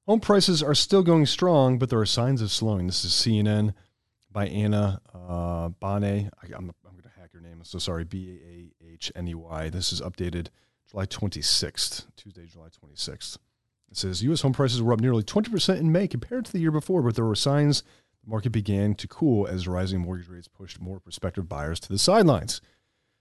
Home 0.09 0.19
prices 0.19 0.61
are 0.63 0.75
still 0.75 1.05
going 1.05 1.27
strong, 1.27 1.79
but 1.79 1.89
there 1.89 2.01
are 2.01 2.07
signs 2.07 2.43
of 2.43 2.51
slowing. 2.51 2.89
This 2.89 3.05
is 3.05 3.13
CNN 3.13 3.75
by 4.33 4.49
Anna 4.49 5.01
uh, 5.15 5.69
Bonnet. 5.69 6.33
I, 6.43 6.47
I'm, 6.47 6.73
I'm 6.85 6.93
going 6.93 7.03
to 7.05 7.21
hack 7.21 7.31
your 7.33 7.43
name. 7.43 7.59
I'm 7.59 7.65
so 7.65 7.79
sorry. 7.79 8.03
B 8.03 8.41
A 8.83 8.85
A 8.85 8.93
H 8.95 9.13
N 9.15 9.29
E 9.29 9.35
Y. 9.37 9.71
This 9.71 9.93
is 9.93 10.01
updated 10.01 10.49
July 10.91 11.07
26th, 11.07 12.07
Tuesday, 12.17 12.47
July 12.47 12.67
26th. 12.85 13.39
It 13.93 13.99
says 13.99 14.23
U.S. 14.23 14.41
home 14.41 14.55
prices 14.55 14.81
were 14.81 14.95
up 14.95 15.01
nearly 15.01 15.23
20% 15.23 15.79
in 15.79 15.93
May 15.93 16.09
compared 16.09 16.47
to 16.47 16.53
the 16.53 16.59
year 16.59 16.71
before, 16.71 17.03
but 17.03 17.15
there 17.15 17.27
were 17.27 17.35
signs 17.35 17.83
the 18.25 18.31
market 18.31 18.51
began 18.51 18.95
to 18.95 19.07
cool 19.07 19.47
as 19.47 19.69
rising 19.69 20.01
mortgage 20.01 20.29
rates 20.29 20.49
pushed 20.49 20.81
more 20.81 20.99
prospective 20.99 21.47
buyers 21.47 21.79
to 21.81 21.91
the 21.91 21.99
sidelines. 21.99 22.63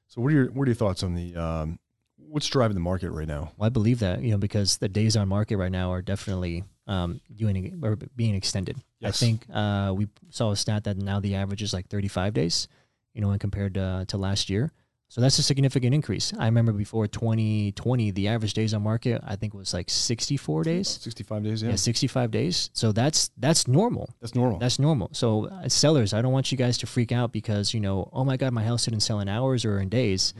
So, 0.07 0.21
what 0.21 0.31
are 0.31 0.35
your 0.35 0.51
what 0.51 0.63
are 0.63 0.71
your 0.71 0.75
thoughts 0.75 1.03
on 1.03 1.13
the 1.13 1.35
um, 1.35 1.77
what's 2.15 2.47
driving 2.47 2.75
the 2.75 2.81
market 2.81 3.11
right 3.11 3.27
now? 3.27 3.51
Well, 3.57 3.67
I 3.67 3.69
believe 3.69 3.99
that 3.99 4.21
you 4.21 4.31
know 4.31 4.37
because 4.37 4.77
the 4.77 4.87
days 4.87 5.17
on 5.17 5.27
market 5.27 5.57
right 5.57 5.71
now 5.71 5.91
are 5.91 6.01
definitely 6.01 6.63
um, 6.87 7.19
doing 7.35 7.81
or 7.83 7.97
being 8.15 8.35
extended. 8.35 8.77
I 9.03 9.11
think 9.11 9.45
uh, 9.53 9.93
we 9.93 10.07
saw 10.29 10.51
a 10.51 10.55
stat 10.55 10.85
that 10.85 10.95
now 10.95 11.19
the 11.19 11.35
average 11.35 11.61
is 11.61 11.73
like 11.73 11.89
35 11.89 12.33
days, 12.33 12.69
you 13.13 13.21
know, 13.21 13.27
when 13.27 13.39
compared 13.39 13.73
to, 13.73 14.05
to 14.07 14.17
last 14.17 14.49
year. 14.49 14.71
So 15.11 15.19
that's 15.19 15.37
a 15.39 15.43
significant 15.43 15.93
increase. 15.93 16.31
I 16.39 16.45
remember 16.45 16.71
before 16.71 17.05
2020, 17.05 18.11
the 18.11 18.29
average 18.29 18.53
days 18.53 18.73
on 18.73 18.81
market 18.81 19.21
I 19.27 19.35
think 19.35 19.53
was 19.53 19.73
like 19.73 19.89
64 19.89 20.63
days. 20.63 20.87
65 20.87 21.43
days, 21.43 21.61
yeah. 21.61 21.71
Yeah, 21.71 21.75
65 21.75 22.31
days. 22.31 22.69
So 22.71 22.93
that's 22.93 23.29
that's 23.35 23.67
normal. 23.67 24.09
That's 24.21 24.35
normal. 24.35 24.59
That's 24.59 24.79
normal. 24.79 25.09
So 25.11 25.47
uh, 25.47 25.67
sellers, 25.67 26.13
I 26.13 26.21
don't 26.21 26.31
want 26.31 26.53
you 26.53 26.57
guys 26.57 26.77
to 26.77 26.87
freak 26.87 27.11
out 27.11 27.33
because 27.33 27.73
you 27.73 27.81
know, 27.81 28.09
oh 28.13 28.23
my 28.23 28.37
god, 28.37 28.53
my 28.53 28.63
house 28.63 28.85
didn't 28.85 29.01
sell 29.01 29.19
in 29.19 29.27
hours 29.27 29.65
or 29.65 29.81
in 29.81 29.89
days, 29.89 30.33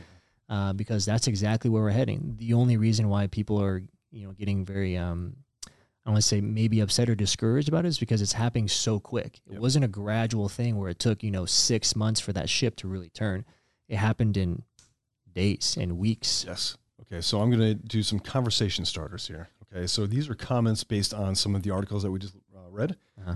uh, 0.48 0.72
because 0.72 1.04
that's 1.04 1.26
exactly 1.26 1.68
where 1.68 1.82
we're 1.82 1.90
heading. 1.90 2.36
The 2.38 2.54
only 2.54 2.78
reason 2.78 3.10
why 3.10 3.26
people 3.26 3.60
are 3.62 3.82
you 4.10 4.26
know 4.26 4.32
getting 4.32 4.64
very 4.64 4.96
um, 4.96 5.36
I 6.06 6.10
want 6.12 6.22
to 6.22 6.26
say 6.26 6.40
maybe 6.40 6.80
upset 6.80 7.10
or 7.10 7.14
discouraged 7.14 7.68
about 7.68 7.84
it 7.84 7.88
is 7.88 7.98
because 7.98 8.22
it's 8.22 8.32
happening 8.32 8.68
so 8.68 8.98
quick. 8.98 9.42
It 9.46 9.52
Yep. 9.52 9.60
wasn't 9.60 9.84
a 9.84 9.88
gradual 9.88 10.48
thing 10.48 10.78
where 10.78 10.88
it 10.88 10.98
took, 10.98 11.22
you 11.22 11.30
know, 11.30 11.44
six 11.44 11.94
months 11.94 12.20
for 12.20 12.32
that 12.32 12.48
ship 12.48 12.74
to 12.76 12.88
really 12.88 13.10
turn. 13.10 13.44
It 13.92 13.98
happened 13.98 14.38
in 14.38 14.62
days 15.34 15.76
and 15.78 15.98
weeks. 15.98 16.46
Yes. 16.48 16.78
Okay, 17.02 17.20
so 17.20 17.42
I'm 17.42 17.50
going 17.50 17.60
to 17.60 17.74
do 17.74 18.02
some 18.02 18.18
conversation 18.18 18.86
starters 18.86 19.26
here. 19.28 19.48
Okay, 19.70 19.86
so 19.86 20.06
these 20.06 20.30
are 20.30 20.34
comments 20.34 20.82
based 20.82 21.12
on 21.12 21.34
some 21.34 21.54
of 21.54 21.62
the 21.62 21.70
articles 21.70 22.02
that 22.02 22.10
we 22.10 22.18
just 22.18 22.34
uh, 22.56 22.70
read, 22.70 22.96
Uh-huh. 23.20 23.34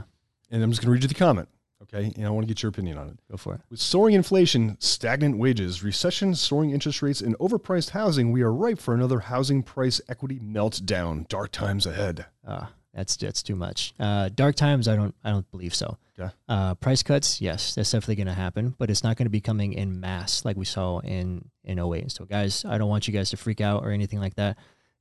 and 0.51 0.63
I'm 0.63 0.71
just 0.71 0.81
going 0.81 0.87
to 0.89 0.93
read 0.93 1.03
you 1.03 1.09
the 1.09 1.15
comment. 1.15 1.49
Okay, 1.83 2.11
and 2.17 2.27
I 2.27 2.31
want 2.31 2.47
to 2.47 2.53
get 2.53 2.63
your 2.63 2.71
opinion 2.71 2.97
on 2.97 3.09
it. 3.11 3.19
Go 3.31 3.37
for 3.37 3.55
it. 3.55 3.61
With 3.69 3.81
soaring 3.81 4.15
inflation, 4.15 4.79
stagnant 4.81 5.37
wages, 5.37 5.83
recession, 5.85 6.35
soaring 6.35 6.71
interest 6.71 7.03
rates, 7.03 7.21
and 7.21 7.37
overpriced 7.39 7.91
housing, 7.91 8.33
we 8.33 8.41
are 8.41 8.51
ripe 8.53 8.79
for 8.79 8.95
another 8.95 9.21
housing 9.21 9.63
price 9.63 10.01
equity 10.09 10.39
meltdown. 10.41 11.29
Dark 11.29 11.53
times 11.53 11.85
ahead. 11.85 12.25
Uh, 12.47 12.67
that's 12.97 13.15
that's 13.17 13.43
too 13.43 13.55
much. 13.55 13.93
Uh, 14.01 14.31
dark 14.35 14.57
times, 14.57 14.89
I 14.89 14.97
don't 14.97 15.15
I 15.23 15.31
don't 15.31 15.49
believe 15.51 15.75
so. 15.75 15.99
Okay. 16.19 16.33
Uh, 16.49 16.75
price 16.77 17.03
cuts, 17.03 17.43
yes, 17.43 17.75
that's 17.75 17.91
definitely 17.91 18.17
going 18.17 18.27
to 18.27 18.33
happen, 18.33 18.75
but 18.79 18.89
it's 18.89 19.05
not 19.05 19.19
going 19.19 19.27
to 19.27 19.31
be 19.31 19.43
coming 19.43 19.75
in 19.75 20.01
mass 20.01 20.47
like 20.47 20.57
we 20.57 20.65
saw 20.65 21.01
in 21.01 21.51
in 21.63 21.79
08. 21.79 22.11
So 22.11 22.25
guys, 22.25 22.65
I 22.65 22.79
don't 22.79 22.89
want 22.89 23.07
you 23.07 23.13
guys 23.13 23.31
to 23.31 23.37
freak 23.37 23.61
out 23.61 23.85
or 23.85 23.91
anything 23.91 24.19
like 24.19 24.37
that. 24.37 24.57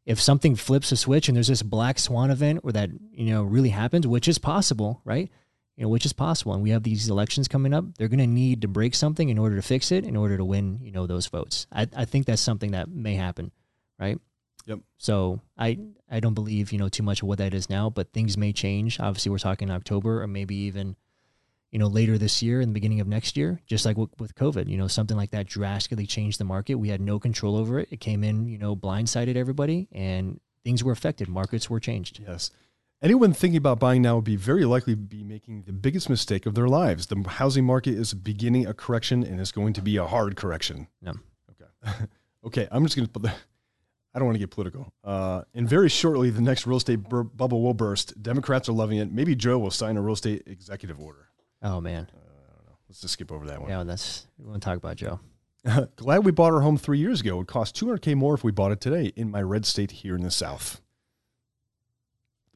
If 0.05 0.19
something 0.19 0.55
flips 0.57 0.91
a 0.91 0.97
switch 0.97 1.29
and 1.29 1.37
there's 1.37 1.47
this 1.47 1.63
black 1.63 1.97
swan 1.97 2.31
event 2.31 2.59
or 2.63 2.73
that 2.73 2.89
you 3.13 3.31
know 3.31 3.43
really 3.43 3.69
happens, 3.69 4.05
which 4.05 4.27
is 4.27 4.37
possible, 4.37 5.01
right? 5.05 5.31
You 5.77 5.83
know, 5.83 5.89
which 5.89 6.05
is 6.05 6.13
possible, 6.13 6.53
and 6.53 6.63
we 6.63 6.71
have 6.71 6.83
these 6.83 7.09
elections 7.09 7.47
coming 7.47 7.73
up. 7.73 7.85
They're 7.97 8.09
going 8.09 8.19
to 8.19 8.27
need 8.27 8.61
to 8.61 8.67
break 8.67 8.93
something 8.93 9.29
in 9.29 9.37
order 9.37 9.55
to 9.55 9.61
fix 9.61 9.91
it, 9.91 10.05
in 10.05 10.15
order 10.15 10.37
to 10.37 10.45
win, 10.45 10.79
you 10.81 10.91
know, 10.91 11.05
those 11.05 11.27
votes. 11.27 11.67
I, 11.71 11.87
I 11.95 12.05
think 12.05 12.25
that's 12.25 12.41
something 12.41 12.71
that 12.71 12.89
may 12.89 13.15
happen, 13.15 13.51
right? 13.99 14.17
Yep. 14.65 14.79
So 14.97 15.41
I 15.57 15.77
I 16.09 16.19
don't 16.19 16.33
believe 16.33 16.71
you 16.71 16.79
know 16.79 16.89
too 16.89 17.03
much 17.03 17.21
of 17.21 17.27
what 17.27 17.37
that 17.37 17.53
is 17.53 17.69
now, 17.69 17.89
but 17.89 18.11
things 18.13 18.37
may 18.37 18.53
change. 18.53 18.99
Obviously, 18.99 19.29
we're 19.29 19.37
talking 19.37 19.69
October 19.69 20.21
or 20.21 20.27
maybe 20.27 20.55
even 20.55 20.95
you 21.71 21.79
know 21.79 21.87
later 21.87 22.17
this 22.17 22.41
year 22.41 22.61
in 22.61 22.69
the 22.69 22.73
beginning 22.73 22.99
of 22.99 23.07
next 23.07 23.37
year. 23.37 23.61
Just 23.67 23.85
like 23.85 23.97
with, 23.97 24.09
with 24.19 24.35
COVID, 24.35 24.67
you 24.67 24.77
know 24.77 24.87
something 24.87 25.17
like 25.17 25.31
that 25.31 25.47
drastically 25.47 26.07
changed 26.07 26.39
the 26.39 26.45
market. 26.45 26.75
We 26.75 26.89
had 26.89 27.01
no 27.01 27.19
control 27.19 27.55
over 27.55 27.79
it. 27.79 27.89
It 27.91 27.99
came 27.99 28.23
in, 28.23 28.47
you 28.47 28.57
know, 28.57 28.75
blindsided 28.75 29.35
everybody, 29.35 29.87
and 29.91 30.39
things 30.63 30.83
were 30.83 30.91
affected. 30.91 31.27
Markets 31.29 31.69
were 31.69 31.79
changed. 31.79 32.21
Yes. 32.27 32.51
Anyone 33.01 33.33
thinking 33.33 33.57
about 33.57 33.79
buying 33.79 34.01
now 34.01 34.15
would 34.15 34.23
be 34.23 34.37
very 34.37 34.65
likely 34.65 34.95
be 34.95 35.23
making 35.23 35.63
the 35.63 35.73
biggest 35.73 36.09
mistake 36.09 36.45
of 36.45 36.55
their 36.55 36.67
lives. 36.67 37.05
The 37.07 37.23
housing 37.27 37.65
market 37.65 37.93
is 37.93 38.13
beginning 38.13 38.65
a 38.65 38.73
correction 38.73 39.23
and 39.23 39.39
it's 39.39 39.51
going 39.51 39.73
to 39.73 39.81
be 39.81 39.97
a 39.97 40.07
hard 40.07 40.35
correction. 40.35 40.87
No. 41.01 41.13
Okay. 41.51 41.91
okay. 42.45 42.67
I'm 42.71 42.83
just 42.83 42.95
going 42.95 43.05
to 43.05 43.11
put 43.11 43.23
the. 43.23 43.33
I 44.15 44.19
don't 44.19 44.27
want 44.27 44.35
to 44.35 44.39
get 44.39 44.49
political. 44.49 44.93
Uh, 45.03 45.41
and 45.53 45.67
very 45.67 45.89
shortly, 45.89 46.29
the 46.29 46.41
next 46.41 46.65
real 46.65 46.77
estate 46.77 47.03
bur- 47.09 47.23
bubble 47.23 47.61
will 47.61 47.73
burst. 47.73 48.19
Democrats 48.23 48.69
are 48.69 48.73
loving 48.73 48.97
it. 48.97 49.11
Maybe 49.11 49.35
Joe 49.35 49.59
will 49.59 49.71
sign 49.71 49.97
a 49.97 50.01
real 50.01 50.13
estate 50.13 50.43
executive 50.47 50.99
order. 51.01 51.27
Oh 51.61 51.81
man, 51.81 52.07
Let's 52.87 53.01
just 53.01 53.13
skip 53.15 53.29
over 53.31 53.45
that 53.47 53.59
one. 53.59 53.69
yeah, 53.69 53.83
that's 53.83 54.25
we 54.37 54.45
want 54.45 54.61
to 54.61 54.65
talk 54.65 54.77
about 54.77 54.95
Joe. 54.95 55.19
Glad 55.97 56.23
we 56.23 56.31
bought 56.31 56.53
our 56.53 56.61
home 56.61 56.77
three 56.77 56.99
years 56.99 57.19
ago. 57.21 57.33
It 57.33 57.37
would 57.39 57.47
cost 57.47 57.75
200K 57.75 58.15
more 58.15 58.35
if 58.35 58.43
we 58.43 58.51
bought 58.51 58.71
it 58.71 58.79
today 58.79 59.11
in 59.17 59.29
my 59.31 59.41
red 59.41 59.65
state 59.65 59.91
here 59.91 60.15
in 60.15 60.21
the 60.21 60.31
South. 60.31 60.79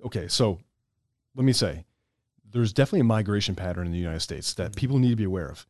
Okay, 0.05 0.27
so 0.27 0.59
let 1.35 1.43
me 1.43 1.51
say 1.51 1.85
there's 2.51 2.71
definitely 2.71 3.01
a 3.01 3.05
migration 3.05 3.55
pattern 3.55 3.85
in 3.85 3.91
the 3.91 3.99
United 3.99 4.21
States 4.21 4.53
that 4.53 4.75
people 4.75 4.97
need 4.99 5.09
to 5.09 5.15
be 5.15 5.23
aware 5.25 5.49
of. 5.49 5.67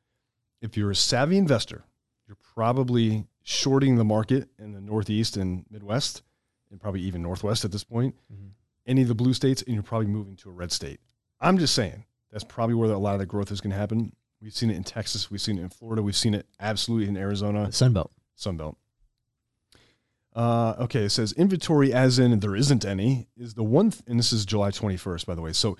If 0.62 0.77
you're 0.77 0.91
a 0.91 0.96
savvy 0.96 1.38
investor, 1.38 1.84
you're 2.27 2.38
probably 2.53 3.25
shorting 3.49 3.95
the 3.95 4.03
market 4.05 4.47
in 4.59 4.73
the 4.73 4.79
Northeast 4.81 5.35
and 5.35 5.65
Midwest, 5.71 6.21
and 6.69 6.79
probably 6.79 7.01
even 7.01 7.23
Northwest 7.23 7.65
at 7.65 7.71
this 7.71 7.83
point, 7.83 8.15
Mhm. 8.31 8.51
any 8.85 9.01
of 9.01 9.07
the 9.07 9.15
blue 9.15 9.33
states, 9.33 9.63
and 9.63 9.73
you're 9.73 9.81
probably 9.81 10.05
moving 10.05 10.35
to 10.35 10.49
a 10.49 10.53
red 10.53 10.71
state. 10.71 10.99
I'm 11.39 11.57
just 11.57 11.73
saying 11.73 12.05
that's 12.31 12.43
probably 12.43 12.75
where 12.75 12.91
a 12.91 12.97
lot 12.99 13.15
of 13.15 13.19
the 13.19 13.25
growth 13.25 13.51
is 13.51 13.59
going 13.59 13.71
to 13.71 13.77
happen. 13.77 14.15
We've 14.39 14.53
seen 14.53 14.69
it 14.69 14.75
in 14.75 14.83
Texas, 14.83 15.31
we've 15.31 15.41
seen 15.41 15.57
it 15.57 15.63
in 15.63 15.69
Florida, 15.69 16.03
we've 16.03 16.15
seen 16.15 16.35
it 16.35 16.45
absolutely 16.59 17.07
in 17.07 17.17
Arizona. 17.17 17.69
Sunbelt. 17.69 18.11
Sunbelt. 18.37 18.75
Uh, 20.35 20.75
okay, 20.81 21.05
it 21.05 21.09
says 21.09 21.31
inventory, 21.33 21.91
as 21.91 22.19
in 22.19 22.39
there 22.39 22.55
isn't 22.55 22.85
any, 22.85 23.27
is 23.35 23.55
the 23.55 23.63
one, 23.63 23.89
th- 23.89 24.03
and 24.05 24.19
this 24.19 24.31
is 24.31 24.45
July 24.45 24.69
21st, 24.69 25.25
by 25.25 25.33
the 25.33 25.41
way. 25.41 25.53
So, 25.53 25.75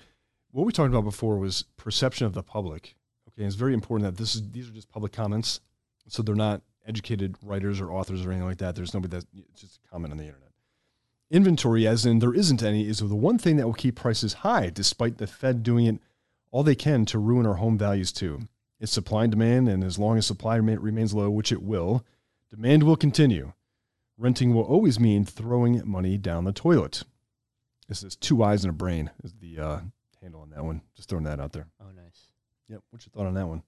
what 0.50 0.66
we 0.66 0.72
talked 0.72 0.88
about 0.92 1.04
before 1.04 1.38
was 1.38 1.62
perception 1.76 2.26
of 2.26 2.34
the 2.34 2.42
public. 2.42 2.96
Okay, 3.28 3.44
it's 3.44 3.54
very 3.54 3.74
important 3.74 4.10
that 4.10 4.20
this 4.20 4.34
is 4.34 4.50
these 4.50 4.68
are 4.68 4.72
just 4.72 4.88
public 4.88 5.12
comments, 5.12 5.60
so 6.08 6.20
they're 6.22 6.34
not 6.34 6.62
educated 6.86 7.36
writers 7.42 7.80
or 7.80 7.90
authors 7.90 8.24
or 8.24 8.30
anything 8.30 8.48
like 8.48 8.58
that. 8.58 8.74
There's 8.74 8.94
nobody 8.94 9.18
that 9.18 9.26
it's 9.50 9.60
just 9.60 9.80
a 9.84 9.88
comment 9.88 10.12
on 10.12 10.18
the 10.18 10.24
internet. 10.24 10.50
Inventory, 11.30 11.86
as 11.86 12.04
in 12.04 12.18
there 12.18 12.34
isn't 12.34 12.62
any, 12.62 12.88
is 12.88 12.98
the 12.98 13.14
one 13.14 13.38
thing 13.38 13.56
that 13.56 13.66
will 13.66 13.74
keep 13.74 13.94
prices 13.94 14.32
high, 14.34 14.68
despite 14.70 15.18
the 15.18 15.26
Fed 15.26 15.62
doing 15.62 15.86
it 15.86 16.00
all 16.50 16.64
they 16.64 16.74
can 16.74 17.04
to 17.06 17.18
ruin 17.18 17.46
our 17.46 17.54
home 17.54 17.78
values 17.78 18.10
too. 18.10 18.40
It's 18.80 18.90
supply 18.90 19.24
and 19.24 19.30
demand, 19.30 19.68
and 19.68 19.84
as 19.84 19.98
long 19.98 20.18
as 20.18 20.26
supply 20.26 20.56
remains 20.56 21.14
low, 21.14 21.30
which 21.30 21.52
it 21.52 21.62
will, 21.62 22.04
demand 22.48 22.82
will 22.82 22.96
continue. 22.96 23.52
Renting 24.18 24.54
will 24.54 24.64
always 24.64 24.98
mean 24.98 25.24
throwing 25.24 25.80
money 25.84 26.18
down 26.18 26.44
the 26.44 26.52
toilet. 26.52 27.04
This 27.88 28.02
is 28.02 28.16
two 28.16 28.42
eyes 28.42 28.64
and 28.64 28.70
a 28.70 28.76
brain 28.76 29.10
is 29.22 29.34
the 29.40 29.58
uh, 29.58 29.80
handle 30.20 30.42
on 30.42 30.50
that 30.50 30.64
one. 30.64 30.82
Just 30.94 31.08
throwing 31.08 31.24
that 31.24 31.40
out 31.40 31.52
there. 31.52 31.66
Oh, 31.80 31.90
nice. 31.94 32.32
Yep. 32.68 32.82
What's 32.90 33.06
your 33.06 33.12
thought 33.12 33.28
on 33.28 33.34
that 33.34 33.48
one? 33.48 33.62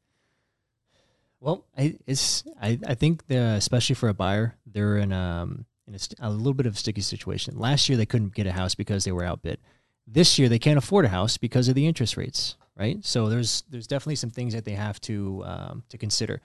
Well, 1.43 1.67
I, 1.77 1.97
it's 2.07 2.45
I, 2.61 2.79
I 2.87 2.95
think 2.95 3.27
the, 3.27 3.37
especially 3.37 3.97
for 3.97 4.09
a 4.09 4.15
buyer, 4.15 4.55
they're 4.65 4.97
in 4.97 5.13
um 5.13 5.67
in 5.89 5.95
a, 5.95 5.99
a 6.21 6.31
little 6.31 6.55
bit 6.55 6.67
of 6.67 6.75
a 6.75 6.79
sticky 6.79 7.01
situation. 7.01 7.59
Last 7.59 7.89
year 7.89 7.99
they 7.99 8.07
couldn't 8.07 8.35
get 8.35 8.47
a 8.47 8.53
house 8.53 8.77
because 8.77 9.05
they 9.05 9.11
were 9.11 9.25
outbid. 9.25 9.59
This 10.07 10.39
year 10.39 10.49
they 10.49 10.61
can't 10.61 10.79
afford 10.79 11.05
a 11.05 11.09
house 11.09 11.37
because 11.37 11.69
of 11.69 11.75
the 11.75 11.87
interest 11.87 12.17
rates, 12.17 12.57
right? 12.77 13.05
So 13.05 13.29
there's 13.29 13.65
there's 13.69 13.89
definitely 13.89 14.17
some 14.17 14.31
things 14.31 14.55
that 14.55 14.65
they 14.65 14.75
have 14.75 15.01
to 15.03 15.43
um, 15.45 15.83
to 15.89 15.99
consider. 15.99 16.41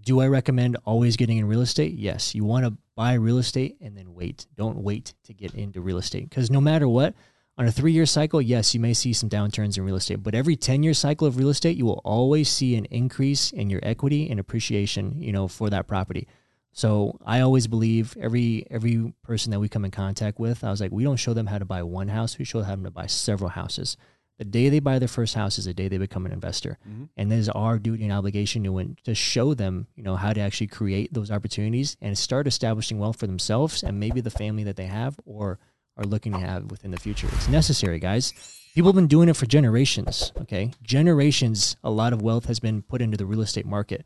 Do 0.00 0.20
I 0.20 0.28
recommend 0.28 0.76
always 0.84 1.16
getting 1.16 1.38
in 1.38 1.48
real 1.48 1.62
estate? 1.62 1.94
Yes. 1.94 2.32
You 2.32 2.44
want 2.44 2.66
to 2.66 2.76
buy 2.94 3.14
real 3.14 3.38
estate 3.38 3.78
and 3.80 3.96
then 3.96 4.14
wait. 4.14 4.46
Don't 4.54 4.78
wait 4.78 5.14
to 5.24 5.34
get 5.34 5.54
into 5.54 5.80
real 5.80 5.98
estate 5.98 6.30
because 6.30 6.52
no 6.52 6.60
matter 6.60 6.86
what, 6.86 7.14
on 7.58 7.66
a 7.66 7.72
three 7.72 7.92
year 7.92 8.06
cycle, 8.06 8.40
yes, 8.42 8.74
you 8.74 8.80
may 8.80 8.92
see 8.92 9.12
some 9.12 9.30
downturns 9.30 9.78
in 9.78 9.84
real 9.84 9.96
estate, 9.96 10.22
but 10.22 10.34
every 10.34 10.56
10 10.56 10.82
year 10.82 10.94
cycle 10.94 11.26
of 11.26 11.38
real 11.38 11.48
estate, 11.48 11.76
you 11.76 11.86
will 11.86 12.02
always 12.04 12.48
see 12.48 12.76
an 12.76 12.84
increase 12.86 13.50
in 13.50 13.70
your 13.70 13.80
equity 13.82 14.30
and 14.30 14.38
appreciation, 14.38 15.20
you 15.22 15.32
know, 15.32 15.48
for 15.48 15.70
that 15.70 15.86
property. 15.86 16.28
So 16.72 17.18
I 17.24 17.40
always 17.40 17.66
believe 17.66 18.14
every 18.20 18.66
every 18.70 19.14
person 19.22 19.50
that 19.52 19.60
we 19.60 19.68
come 19.70 19.86
in 19.86 19.90
contact 19.90 20.38
with, 20.38 20.62
I 20.62 20.70
was 20.70 20.80
like, 20.80 20.92
we 20.92 21.04
don't 21.04 21.16
show 21.16 21.32
them 21.32 21.46
how 21.46 21.58
to 21.58 21.64
buy 21.64 21.82
one 21.82 22.08
house, 22.08 22.38
we 22.38 22.44
show 22.44 22.60
them 22.60 22.68
how 22.68 22.74
to 22.84 22.90
buy 22.90 23.06
several 23.06 23.48
houses. 23.50 23.96
The 24.38 24.44
day 24.44 24.68
they 24.68 24.80
buy 24.80 24.98
their 24.98 25.08
first 25.08 25.34
house 25.34 25.58
is 25.58 25.64
the 25.64 25.72
day 25.72 25.88
they 25.88 25.96
become 25.96 26.26
an 26.26 26.32
investor. 26.32 26.76
Mhm. 26.86 27.08
And 27.16 27.32
there's 27.32 27.48
our 27.48 27.78
duty 27.78 28.04
and 28.04 28.12
obligation 28.12 28.62
to 28.64 28.72
win, 28.72 28.98
to 29.04 29.14
show 29.14 29.54
them, 29.54 29.86
you 29.96 30.02
know, 30.02 30.16
how 30.16 30.34
to 30.34 30.40
actually 30.42 30.66
create 30.66 31.14
those 31.14 31.30
opportunities 31.30 31.96
and 32.02 32.18
start 32.18 32.46
establishing 32.46 32.98
wealth 32.98 33.16
for 33.16 33.26
themselves 33.26 33.82
and 33.82 33.98
maybe 33.98 34.20
the 34.20 34.28
family 34.28 34.62
that 34.64 34.76
they 34.76 34.88
have 34.88 35.18
or 35.24 35.58
are 35.96 36.04
looking 36.04 36.32
to 36.32 36.38
have 36.38 36.70
within 36.70 36.90
the 36.90 36.98
future. 36.98 37.28
It's 37.32 37.48
necessary, 37.48 37.98
guys. 37.98 38.32
People 38.74 38.90
have 38.90 38.96
been 38.96 39.06
doing 39.06 39.28
it 39.28 39.36
for 39.36 39.46
generations. 39.46 40.32
Okay. 40.42 40.70
Generations, 40.82 41.76
a 41.82 41.90
lot 41.90 42.12
of 42.12 42.20
wealth 42.20 42.46
has 42.46 42.60
been 42.60 42.82
put 42.82 43.00
into 43.00 43.16
the 43.16 43.24
real 43.26 43.40
estate 43.40 43.64
market. 43.66 44.04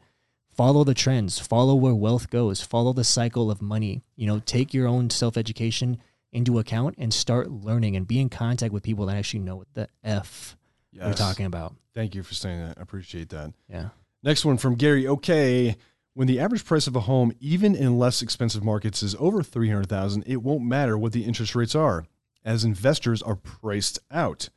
Follow 0.53 0.85
the 0.85 0.95
trends, 0.95 1.39
follow 1.39 1.75
where 1.75 1.95
wealth 1.95 2.29
goes, 2.31 2.61
follow 2.61 2.93
the 2.93 3.05
cycle 3.05 3.51
of 3.51 3.63
money. 3.63 4.03
You 4.17 4.27
know, 4.27 4.41
take 4.41 4.75
your 4.75 4.87
own 4.87 5.09
self 5.11 5.37
education 5.37 5.99
into 6.33 6.59
account 6.59 6.95
and 6.99 7.13
start 7.13 7.51
learning 7.51 7.97
and 7.97 8.07
be 8.07 8.21
in 8.21 8.29
contact 8.29 8.73
with 8.73 8.83
people 8.83 9.07
that 9.07 9.17
actually 9.17 9.41
know 9.41 9.57
what 9.57 9.69
the 9.75 9.89
F 10.05 10.57
Yes. 10.93 11.05
you're 11.07 11.15
talking 11.15 11.47
about. 11.47 11.75
Thank 11.95 12.15
you 12.15 12.23
for 12.23 12.35
saying 12.35 12.61
that. 12.61 12.79
I 12.79 12.83
appreciate 12.83 13.29
that. 13.31 13.53
Yeah. 13.69 13.89
Next 14.23 14.45
one 14.45 14.59
from 14.59 14.75
Gary. 14.75 15.07
Okay, 15.07 15.77
when 16.15 16.27
the 16.27 16.41
average 16.41 16.65
price 16.65 16.87
of 16.87 16.97
a 16.97 17.01
home, 17.01 17.33
even 17.41 17.75
in 17.75 17.99
less 17.99 18.23
expensive 18.23 18.65
markets, 18.65 19.03
is 19.03 19.17
over 19.19 19.43
three 19.43 19.69
hundred 19.69 19.89
thousand, 19.89 20.25
it 20.27 20.43
won't 20.43 20.65
matter 20.65 20.99
what 20.99 21.13
the 21.13 21.25
interest 21.25 21.55
rates 21.55 21.75
are, 21.75 22.07
as 22.45 22.65
investors 22.65 23.23
are 23.23 23.37
priced 23.37 23.99
out. 24.11 24.49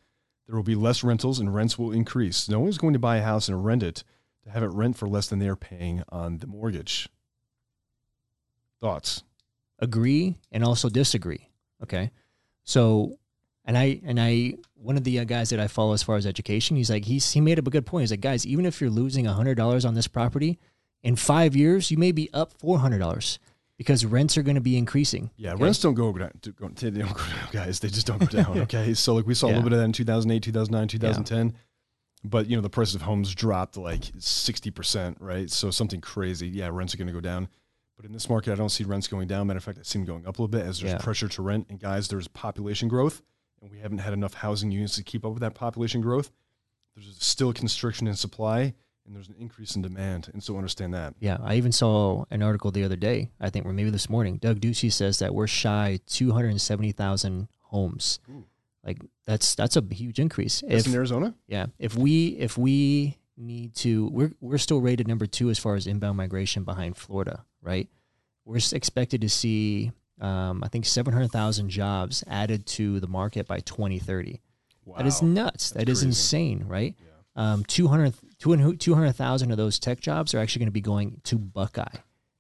There 0.48 0.55
will 0.55 0.63
be 0.63 0.75
less 0.75 1.03
rentals 1.03 1.39
and 1.39 1.53
rents 1.53 1.77
will 1.77 1.91
increase. 1.91 2.50
No 2.50 2.60
one's 2.60 2.77
going 2.77 2.93
to 2.93 3.00
buy 3.00 3.17
a 3.17 3.24
house 3.24 3.48
and 3.48 3.63
rent 3.63 3.83
it 3.83 4.03
to 4.43 4.50
have 4.50 4.63
it 4.63 4.67
rent 4.67 4.98
for 4.98 5.07
less 5.07 5.27
than 5.27 5.39
they 5.39 5.48
are 5.48 5.55
paying 5.55 6.03
on 6.10 6.39
the 6.39 6.48
mortgage. 6.48 7.07
Thoughts? 8.81 9.24
agree 9.83 10.38
and 10.51 10.63
also 10.63 10.89
disagree. 10.89 11.50
Okay. 11.83 12.12
So, 12.63 13.19
and 13.65 13.77
I, 13.77 14.01
and 14.03 14.19
I, 14.19 14.55
one 14.75 14.98
of 14.98 15.03
the 15.03 15.19
uh, 15.19 15.24
guys 15.25 15.50
that 15.50 15.60
I 15.60 15.67
follow 15.67 15.93
as 15.93 16.01
far 16.01 16.15
as 16.15 16.25
education, 16.25 16.77
he's 16.77 16.89
like, 16.89 17.05
he's, 17.05 17.31
he 17.31 17.41
made 17.41 17.60
up 17.60 17.67
a 17.67 17.72
good 17.72 17.86
point. 17.86 18.03
He's 18.03 18.12
like, 18.12 18.22
guys, 18.22 18.48
even 18.48 18.65
if 18.65 18.81
you're 18.81 18.89
losing 18.89 19.25
$100 19.25 19.88
on 19.88 19.93
this 19.93 20.07
property, 20.07 20.60
in 21.03 21.15
five 21.15 21.55
years, 21.55 21.91
you 21.91 21.98
may 21.98 22.12
be 22.12 22.29
up 22.33 22.57
$400 22.60 23.38
because 23.77 24.05
rents 24.05 24.38
are 24.38 24.43
going 24.43 24.55
to 24.55 24.62
be 24.62 24.77
increasing. 24.77 25.31
Yeah, 25.36 25.53
Okay. 25.53 25.63
rents 25.63 25.79
don't 25.79 25.93
go 25.95 26.12
down. 26.13 26.31
They 26.41 26.51
don't 26.51 26.75
go 26.77 26.89
down, 27.25 27.48
guys. 27.51 27.79
They 27.79 27.89
just 27.89 28.07
don't 28.07 28.19
go 28.19 28.25
down. 28.27 28.57
Okay, 28.63 28.93
so 28.93 29.13
like 29.13 29.25
we 29.27 29.33
saw 29.33 29.48
a 29.48 29.50
little 29.50 29.63
bit 29.63 29.74
of 29.74 29.79
that 29.79 29.86
in 29.86 29.91
2008, 29.93 30.41
2009, 30.43 30.88
2010. 30.88 31.53
But 32.25 32.48
you 32.48 32.55
know 32.55 32.62
the 32.62 32.69
price 32.69 32.95
of 32.95 33.01
homes 33.01 33.36
dropped 33.36 33.75
like 33.75 34.03
60 34.17 34.72
percent, 34.72 35.17
right? 35.19 35.50
So 35.51 35.72
something 35.72 36.00
crazy. 36.00 36.48
Yeah, 36.48 36.69
rents 36.72 36.93
are 36.93 36.98
going 36.98 37.07
to 37.07 37.13
go 37.13 37.19
down. 37.19 37.50
But 37.98 38.05
in 38.05 38.13
this 38.13 38.29
market, 38.29 38.53
I 38.53 38.55
don't 38.55 38.69
see 38.69 38.86
rents 38.86 39.07
going 39.07 39.27
down. 39.27 39.48
Matter 39.48 39.57
of 39.57 39.63
fact, 39.65 39.77
I 39.77 39.83
see 39.83 40.00
them 40.00 40.05
going 40.05 40.25
up 40.25 40.39
a 40.39 40.41
little 40.41 40.48
bit 40.48 40.65
as 40.65 40.79
there's 40.79 40.93
Yeah. 40.93 41.00
pressure 41.00 41.27
to 41.27 41.41
rent. 41.41 41.67
And 41.69 41.79
guys, 41.81 42.07
there's 42.07 42.27
population 42.29 42.88
growth. 42.88 43.22
and 43.62 43.72
we 43.72 43.79
haven't 43.79 44.00
had 44.00 44.12
enough 44.12 44.33
housing 44.33 44.72
units 44.72 44.95
to 44.95 45.03
keep 45.03 45.24
up 45.25 45.31
with 45.31 45.39
that 45.41 45.53
population 45.55 46.01
growth. 46.01 46.31
There's 46.95 47.15
still 47.19 47.50
a 47.51 47.53
constriction 47.53 48.07
in 48.07 48.15
supply, 48.15 48.74
and 49.05 49.15
there's 49.15 49.27
an 49.27 49.36
increase 49.38 49.75
in 49.75 49.81
demand, 49.81 50.29
and 50.33 50.41
so 50.43 50.55
understand 50.55 50.93
that. 50.93 51.13
Yeah, 51.19 51.38
I 51.43 51.55
even 51.55 51.72
saw 51.72 52.25
an 52.31 52.41
article 52.41 52.72
the 52.72 52.83
other 52.83 52.95
day, 52.95 53.31
I 53.39 53.50
think, 53.50 53.65
or 53.65 53.74
maybe 53.74 53.89
this 53.89 54.10
morning. 54.10 54.38
Doug 54.38 54.60
Ducey 54.60 54.91
says 54.91 55.19
that 55.19 55.33
we're 55.36 55.48
shy 55.48 56.00
270,000 56.07 57.48
homes. 57.62 58.19
Ooh. 58.29 58.45
Like 58.86 59.00
that's 59.25 59.55
that's 59.55 59.77
a 59.77 59.83
huge 59.91 60.19
increase. 60.19 60.62
That's 60.62 60.81
If 60.81 60.88
in 60.88 60.95
Arizona. 60.95 61.33
yeah, 61.48 61.67
if 61.79 61.95
we 61.98 62.27
if 62.38 62.57
we 62.57 63.17
need 63.38 63.75
to, 63.75 64.10
we're 64.10 64.31
we're 64.41 64.57
still 64.57 64.81
rated 64.81 65.07
number 65.07 65.25
two 65.25 65.50
as 65.50 65.57
far 65.57 65.75
as 65.75 65.88
inbound 65.88 66.17
migration 66.17 66.65
behind 66.65 66.98
Florida, 66.98 67.45
right? 67.62 67.88
We're 68.43 68.60
expected 68.74 69.22
to 69.22 69.29
see, 69.29 69.93
um, 70.19 70.65
I 70.65 70.67
think, 70.67 70.83
700,000 70.86 71.69
jobs 71.69 72.25
added 72.27 72.65
to 72.65 73.00
the 73.00 73.07
market 73.07 73.48
by 73.48 73.62
2030. 73.62 74.41
Wow. 74.83 74.98
That 74.98 75.07
is 75.07 75.22
nuts. 75.22 75.72
That's 75.72 75.86
That 75.86 75.89
is 75.89 76.03
insane, 76.03 76.65
right? 76.67 76.93
Yeah. 77.00 77.53
Um, 77.53 77.63
200 77.63 78.13
200 78.13 78.33
200,000 78.43 79.51
of 79.51 79.57
those 79.57 79.79
tech 79.79 80.00
jobs 80.00 80.33
are 80.33 80.39
actually 80.39 80.59
going 80.59 80.67
to 80.67 80.71
be 80.71 80.81
going 80.81 81.21
to 81.25 81.38
Buckeye 81.38 81.95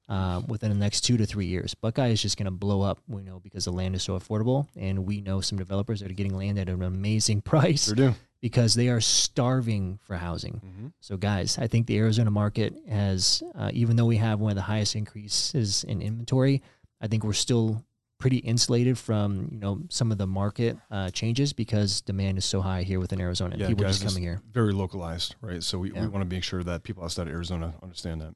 um, 0.09 0.45
within 0.47 0.69
the 0.69 0.77
next 0.77 1.01
two 1.01 1.17
to 1.17 1.25
three 1.25 1.45
years. 1.45 1.73
Buckeye 1.73 2.09
is 2.09 2.21
just 2.21 2.37
going 2.37 2.45
to 2.45 2.51
blow 2.51 2.81
up, 2.81 2.99
we 3.07 3.23
know, 3.23 3.39
because 3.39 3.65
the 3.65 3.71
land 3.71 3.95
is 3.95 4.03
so 4.03 4.17
affordable. 4.19 4.67
And 4.75 5.05
we 5.05 5.21
know 5.21 5.41
some 5.41 5.57
developers 5.57 6.01
that 6.01 6.11
are 6.11 6.15
getting 6.15 6.35
land 6.35 6.59
at 6.59 6.69
an 6.69 6.83
amazing 6.83 7.41
price 7.51 7.85
Sure 7.85 7.95
do. 7.95 8.15
because 8.41 8.73
they 8.73 8.89
are 8.89 9.01
starving 9.01 9.99
for 10.03 10.15
housing. 10.17 10.61
Mhm. 10.63 10.91
So, 10.99 11.15
guys, 11.17 11.57
I 11.57 11.67
think 11.67 11.87
the 11.87 11.97
Arizona 11.97 12.31
market 12.31 12.73
has, 12.89 13.41
uh, 13.55 13.69
even 13.73 13.95
though 13.95 14.05
we 14.05 14.17
have 14.17 14.39
one 14.39 14.51
of 14.51 14.55
the 14.57 14.61
highest 14.63 14.95
increases 14.95 15.83
in 15.85 16.01
inventory, 16.01 16.61
I 17.01 17.07
think 17.07 17.23
we're 17.23 17.33
still 17.33 17.83
pretty 18.23 18.37
insulated 18.37 18.97
from 18.97 19.49
you 19.51 19.59
know 19.59 19.81
some 19.89 20.09
of 20.09 20.17
the 20.17 20.25
market 20.25 20.77
uh, 20.89 21.09
changes 21.09 21.51
because 21.51 21.99
demand 21.99 22.37
is 22.37 22.45
so 22.45 22.61
high 22.61 22.81
here 22.83 22.97
within 23.01 23.19
Arizona. 23.19 23.57
Yeah, 23.57 23.67
People 23.67 23.83
are 23.83 23.87
guys, 23.89 23.99
just 23.99 24.15
coming 24.15 24.23
here. 24.23 24.41
Very 24.53 24.71
localized, 24.71 25.35
right? 25.41 25.61
So 25.61 25.77
we, 25.79 25.91
Yeah. 25.91 26.03
we 26.03 26.07
want 26.07 26.23
to 26.27 26.33
make 26.33 26.41
sure 26.41 26.63
that 26.63 26.83
people 26.83 27.03
outside 27.03 27.27
of 27.27 27.33
Arizona 27.33 27.73
understand 27.83 28.21
that. 28.21 28.33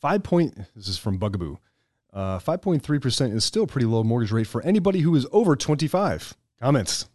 Five 0.00 0.24
point. 0.24 0.58
This 0.74 0.88
is 0.88 0.98
from 0.98 1.18
Bugaboo. 1.18 1.56
Uh, 2.12 2.40
Five 2.40 2.60
point 2.62 2.82
three 2.82 2.98
percent 2.98 3.32
is 3.32 3.44
still 3.44 3.64
pretty 3.68 3.86
low 3.86 4.02
mortgage 4.02 4.32
rate 4.32 4.48
for 4.48 4.60
anybody 4.62 4.98
who 5.02 5.14
is 5.14 5.24
over 5.30 5.54
twenty 5.54 5.86
five. 5.86 6.34
Comments. 6.60 7.08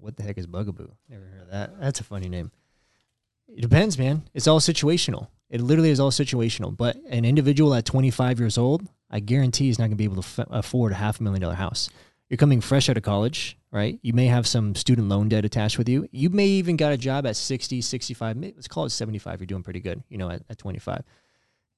What 0.00 0.16
the 0.16 0.22
heck 0.22 0.38
is 0.38 0.46
Bugaboo? 0.46 0.88
Never 1.10 1.26
heard 1.26 1.42
of 1.42 1.50
that. 1.50 1.78
That's 1.78 2.00
a 2.00 2.04
funny 2.04 2.30
name. 2.30 2.50
It 3.48 3.60
depends, 3.60 3.98
man. 3.98 4.22
It's 4.32 4.46
all 4.46 4.60
situational. 4.60 5.28
It 5.50 5.60
literally 5.60 5.90
is 5.90 6.00
all 6.00 6.10
situational. 6.10 6.74
But 6.74 6.96
an 7.10 7.26
individual 7.26 7.74
at 7.74 7.84
25 7.84 8.40
years 8.40 8.56
old, 8.56 8.88
I 9.10 9.20
guarantee 9.20 9.66
he's 9.66 9.78
not 9.78 9.84
going 9.84 9.92
to 9.92 9.96
be 9.96 10.04
able 10.04 10.22
to 10.22 10.40
f- 10.40 10.46
afford 10.50 10.92
a 10.92 10.96
half 10.96 11.20
a 11.20 11.22
million 11.22 11.42
dollar 11.42 11.54
house. 11.54 11.88
You're 12.28 12.38
coming 12.38 12.60
fresh 12.60 12.88
out 12.88 12.96
of 12.96 13.04
college, 13.04 13.56
right? 13.70 14.00
You 14.02 14.12
may 14.12 14.26
have 14.26 14.48
some 14.48 14.74
student 14.74 15.08
loan 15.08 15.28
debt 15.28 15.44
attached 15.44 15.78
with 15.78 15.88
you. 15.88 16.08
You 16.10 16.28
may 16.28 16.46
even 16.46 16.76
got 16.76 16.92
a 16.92 16.96
job 16.96 17.24
at 17.24 17.36
60, 17.36 17.80
65, 17.80 18.36
let's 18.38 18.66
call 18.66 18.84
it 18.84 18.90
75. 18.90 19.40
You're 19.40 19.46
doing 19.46 19.62
pretty 19.62 19.78
good, 19.80 20.02
you 20.08 20.18
know, 20.18 20.30
at, 20.30 20.42
at 20.50 20.58
25. 20.58 21.04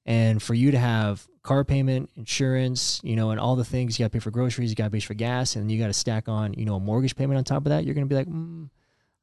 And 0.05 0.41
for 0.41 0.55
you 0.55 0.71
to 0.71 0.79
have 0.79 1.27
car 1.43 1.63
payment, 1.63 2.09
insurance, 2.15 2.99
you 3.03 3.15
know, 3.15 3.29
and 3.29 3.39
all 3.39 3.55
the 3.55 3.65
things 3.65 3.99
you 3.99 4.03
got 4.03 4.07
to 4.11 4.13
pay 4.13 4.19
for 4.19 4.31
groceries, 4.31 4.71
you 4.71 4.75
got 4.75 4.85
to 4.85 4.89
pay 4.89 4.99
for 4.99 5.13
gas, 5.13 5.55
and 5.55 5.71
you 5.71 5.77
got 5.77 5.87
to 5.87 5.93
stack 5.93 6.27
on, 6.27 6.53
you 6.53 6.65
know, 6.65 6.75
a 6.75 6.79
mortgage 6.79 7.15
payment 7.15 7.37
on 7.37 7.43
top 7.43 7.65
of 7.65 7.69
that, 7.69 7.85
you're 7.85 7.93
going 7.93 8.07
to 8.07 8.09
be 8.09 8.15
like, 8.15 8.27
mm, 8.27 8.69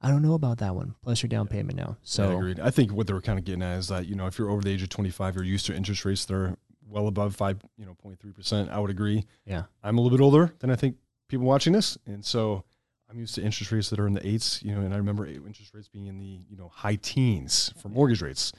I 0.00 0.08
don't 0.08 0.22
know 0.22 0.34
about 0.34 0.58
that 0.58 0.76
one. 0.76 0.94
Plus 1.02 1.22
your 1.22 1.28
down 1.28 1.48
payment 1.48 1.76
now. 1.76 1.96
So 2.02 2.22
I 2.22 2.26
So 2.28 2.36
agreed. 2.36 2.60
I 2.60 2.70
think 2.70 2.92
what 2.92 3.08
they 3.08 3.12
were 3.14 3.22
kind 3.22 3.38
of 3.38 3.44
getting 3.44 3.62
at 3.62 3.78
is 3.78 3.88
that 3.88 4.06
you 4.06 4.14
know 4.14 4.26
if 4.26 4.38
you're 4.38 4.50
over 4.50 4.62
the 4.62 4.70
age 4.70 4.82
of 4.82 4.90
25, 4.90 5.34
you're 5.34 5.44
used 5.44 5.66
to 5.66 5.74
interest 5.74 6.04
rates 6.04 6.24
that 6.26 6.34
are 6.34 6.56
well 6.88 7.08
above 7.08 7.34
five, 7.34 7.58
you 7.76 7.84
know, 7.84 7.96
0.3 8.04 8.34
percent. 8.34 8.70
I 8.70 8.78
would 8.78 8.90
agree. 8.90 9.24
yeah, 9.44 9.64
I'm 9.82 9.98
a 9.98 10.00
little 10.00 10.16
bit 10.16 10.22
older 10.22 10.52
than 10.60 10.70
I 10.70 10.76
think 10.76 10.96
people 11.28 11.46
watching 11.46 11.72
this, 11.72 11.98
and 12.06 12.24
so 12.24 12.64
I'm 13.10 13.18
used 13.18 13.34
to 13.36 13.42
interest 13.42 13.72
rates 13.72 13.90
that 13.90 13.98
are 13.98 14.06
in 14.06 14.14
the 14.14 14.26
eights. 14.26 14.62
You 14.62 14.74
know, 14.74 14.80
and 14.80 14.94
I 14.94 14.96
remember 14.96 15.26
interest 15.26 15.72
rates 15.74 15.88
being 15.88 16.06
in 16.06 16.18
the 16.18 16.40
you 16.48 16.56
know 16.56 16.68
high 16.68 16.96
teens 16.96 17.72
for 17.80 17.88
mortgage 17.88 18.22
rates. 18.22 18.52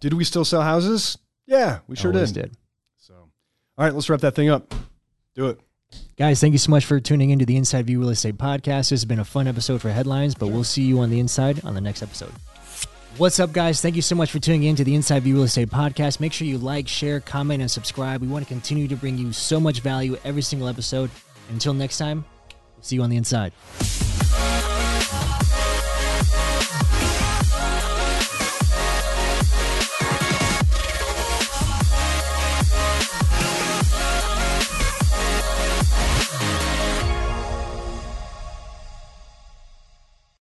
Did 0.00 0.14
we 0.14 0.24
still 0.24 0.44
sell 0.44 0.62
houses? 0.62 1.18
Yeah, 1.46 1.80
we 1.88 1.96
sure 1.96 2.12
always 2.12 2.32
did. 2.32 2.56
So, 2.98 3.14
all 3.14 3.84
right, 3.84 3.94
let's 3.94 4.08
wrap 4.10 4.20
that 4.20 4.34
thing 4.34 4.48
up. 4.48 4.74
Do 5.34 5.48
it. 5.48 5.60
Guys, 6.16 6.40
thank 6.40 6.52
you 6.52 6.58
so 6.58 6.70
much 6.70 6.84
for 6.84 7.00
tuning 7.00 7.30
into 7.30 7.46
the 7.46 7.56
Inside 7.56 7.86
View 7.86 8.00
Real 8.00 8.10
Estate 8.10 8.36
Podcast. 8.36 8.90
This 8.90 9.00
has 9.00 9.04
been 9.06 9.20
a 9.20 9.24
fun 9.24 9.48
episode 9.48 9.80
for 9.80 9.88
headlines, 9.88 10.34
but 10.34 10.48
we'll 10.48 10.64
see 10.64 10.82
you 10.82 10.98
on 11.00 11.08
the 11.08 11.18
inside 11.18 11.64
on 11.64 11.74
the 11.74 11.80
next 11.80 12.02
episode. 12.02 12.32
What's 13.18 13.40
up, 13.40 13.50
guys? 13.50 13.80
Thank 13.80 13.96
you 13.96 14.02
so 14.02 14.14
much 14.14 14.30
for 14.30 14.38
tuning 14.38 14.62
in 14.62 14.76
to 14.76 14.84
the 14.84 14.94
Inside 14.94 15.24
View 15.24 15.34
Real 15.34 15.42
Estate 15.42 15.70
Podcast. 15.70 16.20
Make 16.20 16.32
sure 16.32 16.46
you 16.46 16.56
like, 16.56 16.86
share, 16.86 17.18
comment, 17.18 17.60
and 17.60 17.68
subscribe. 17.68 18.20
We 18.20 18.28
want 18.28 18.44
to 18.44 18.48
continue 18.48 18.86
to 18.86 18.94
bring 18.94 19.18
you 19.18 19.32
so 19.32 19.58
much 19.58 19.80
value 19.80 20.16
every 20.22 20.42
single 20.42 20.68
episode. 20.68 21.10
Until 21.50 21.74
next 21.74 21.98
time, 21.98 22.24
see 22.80 22.94
you 22.94 23.02
on 23.02 23.10
the 23.10 23.16
inside. 23.16 23.52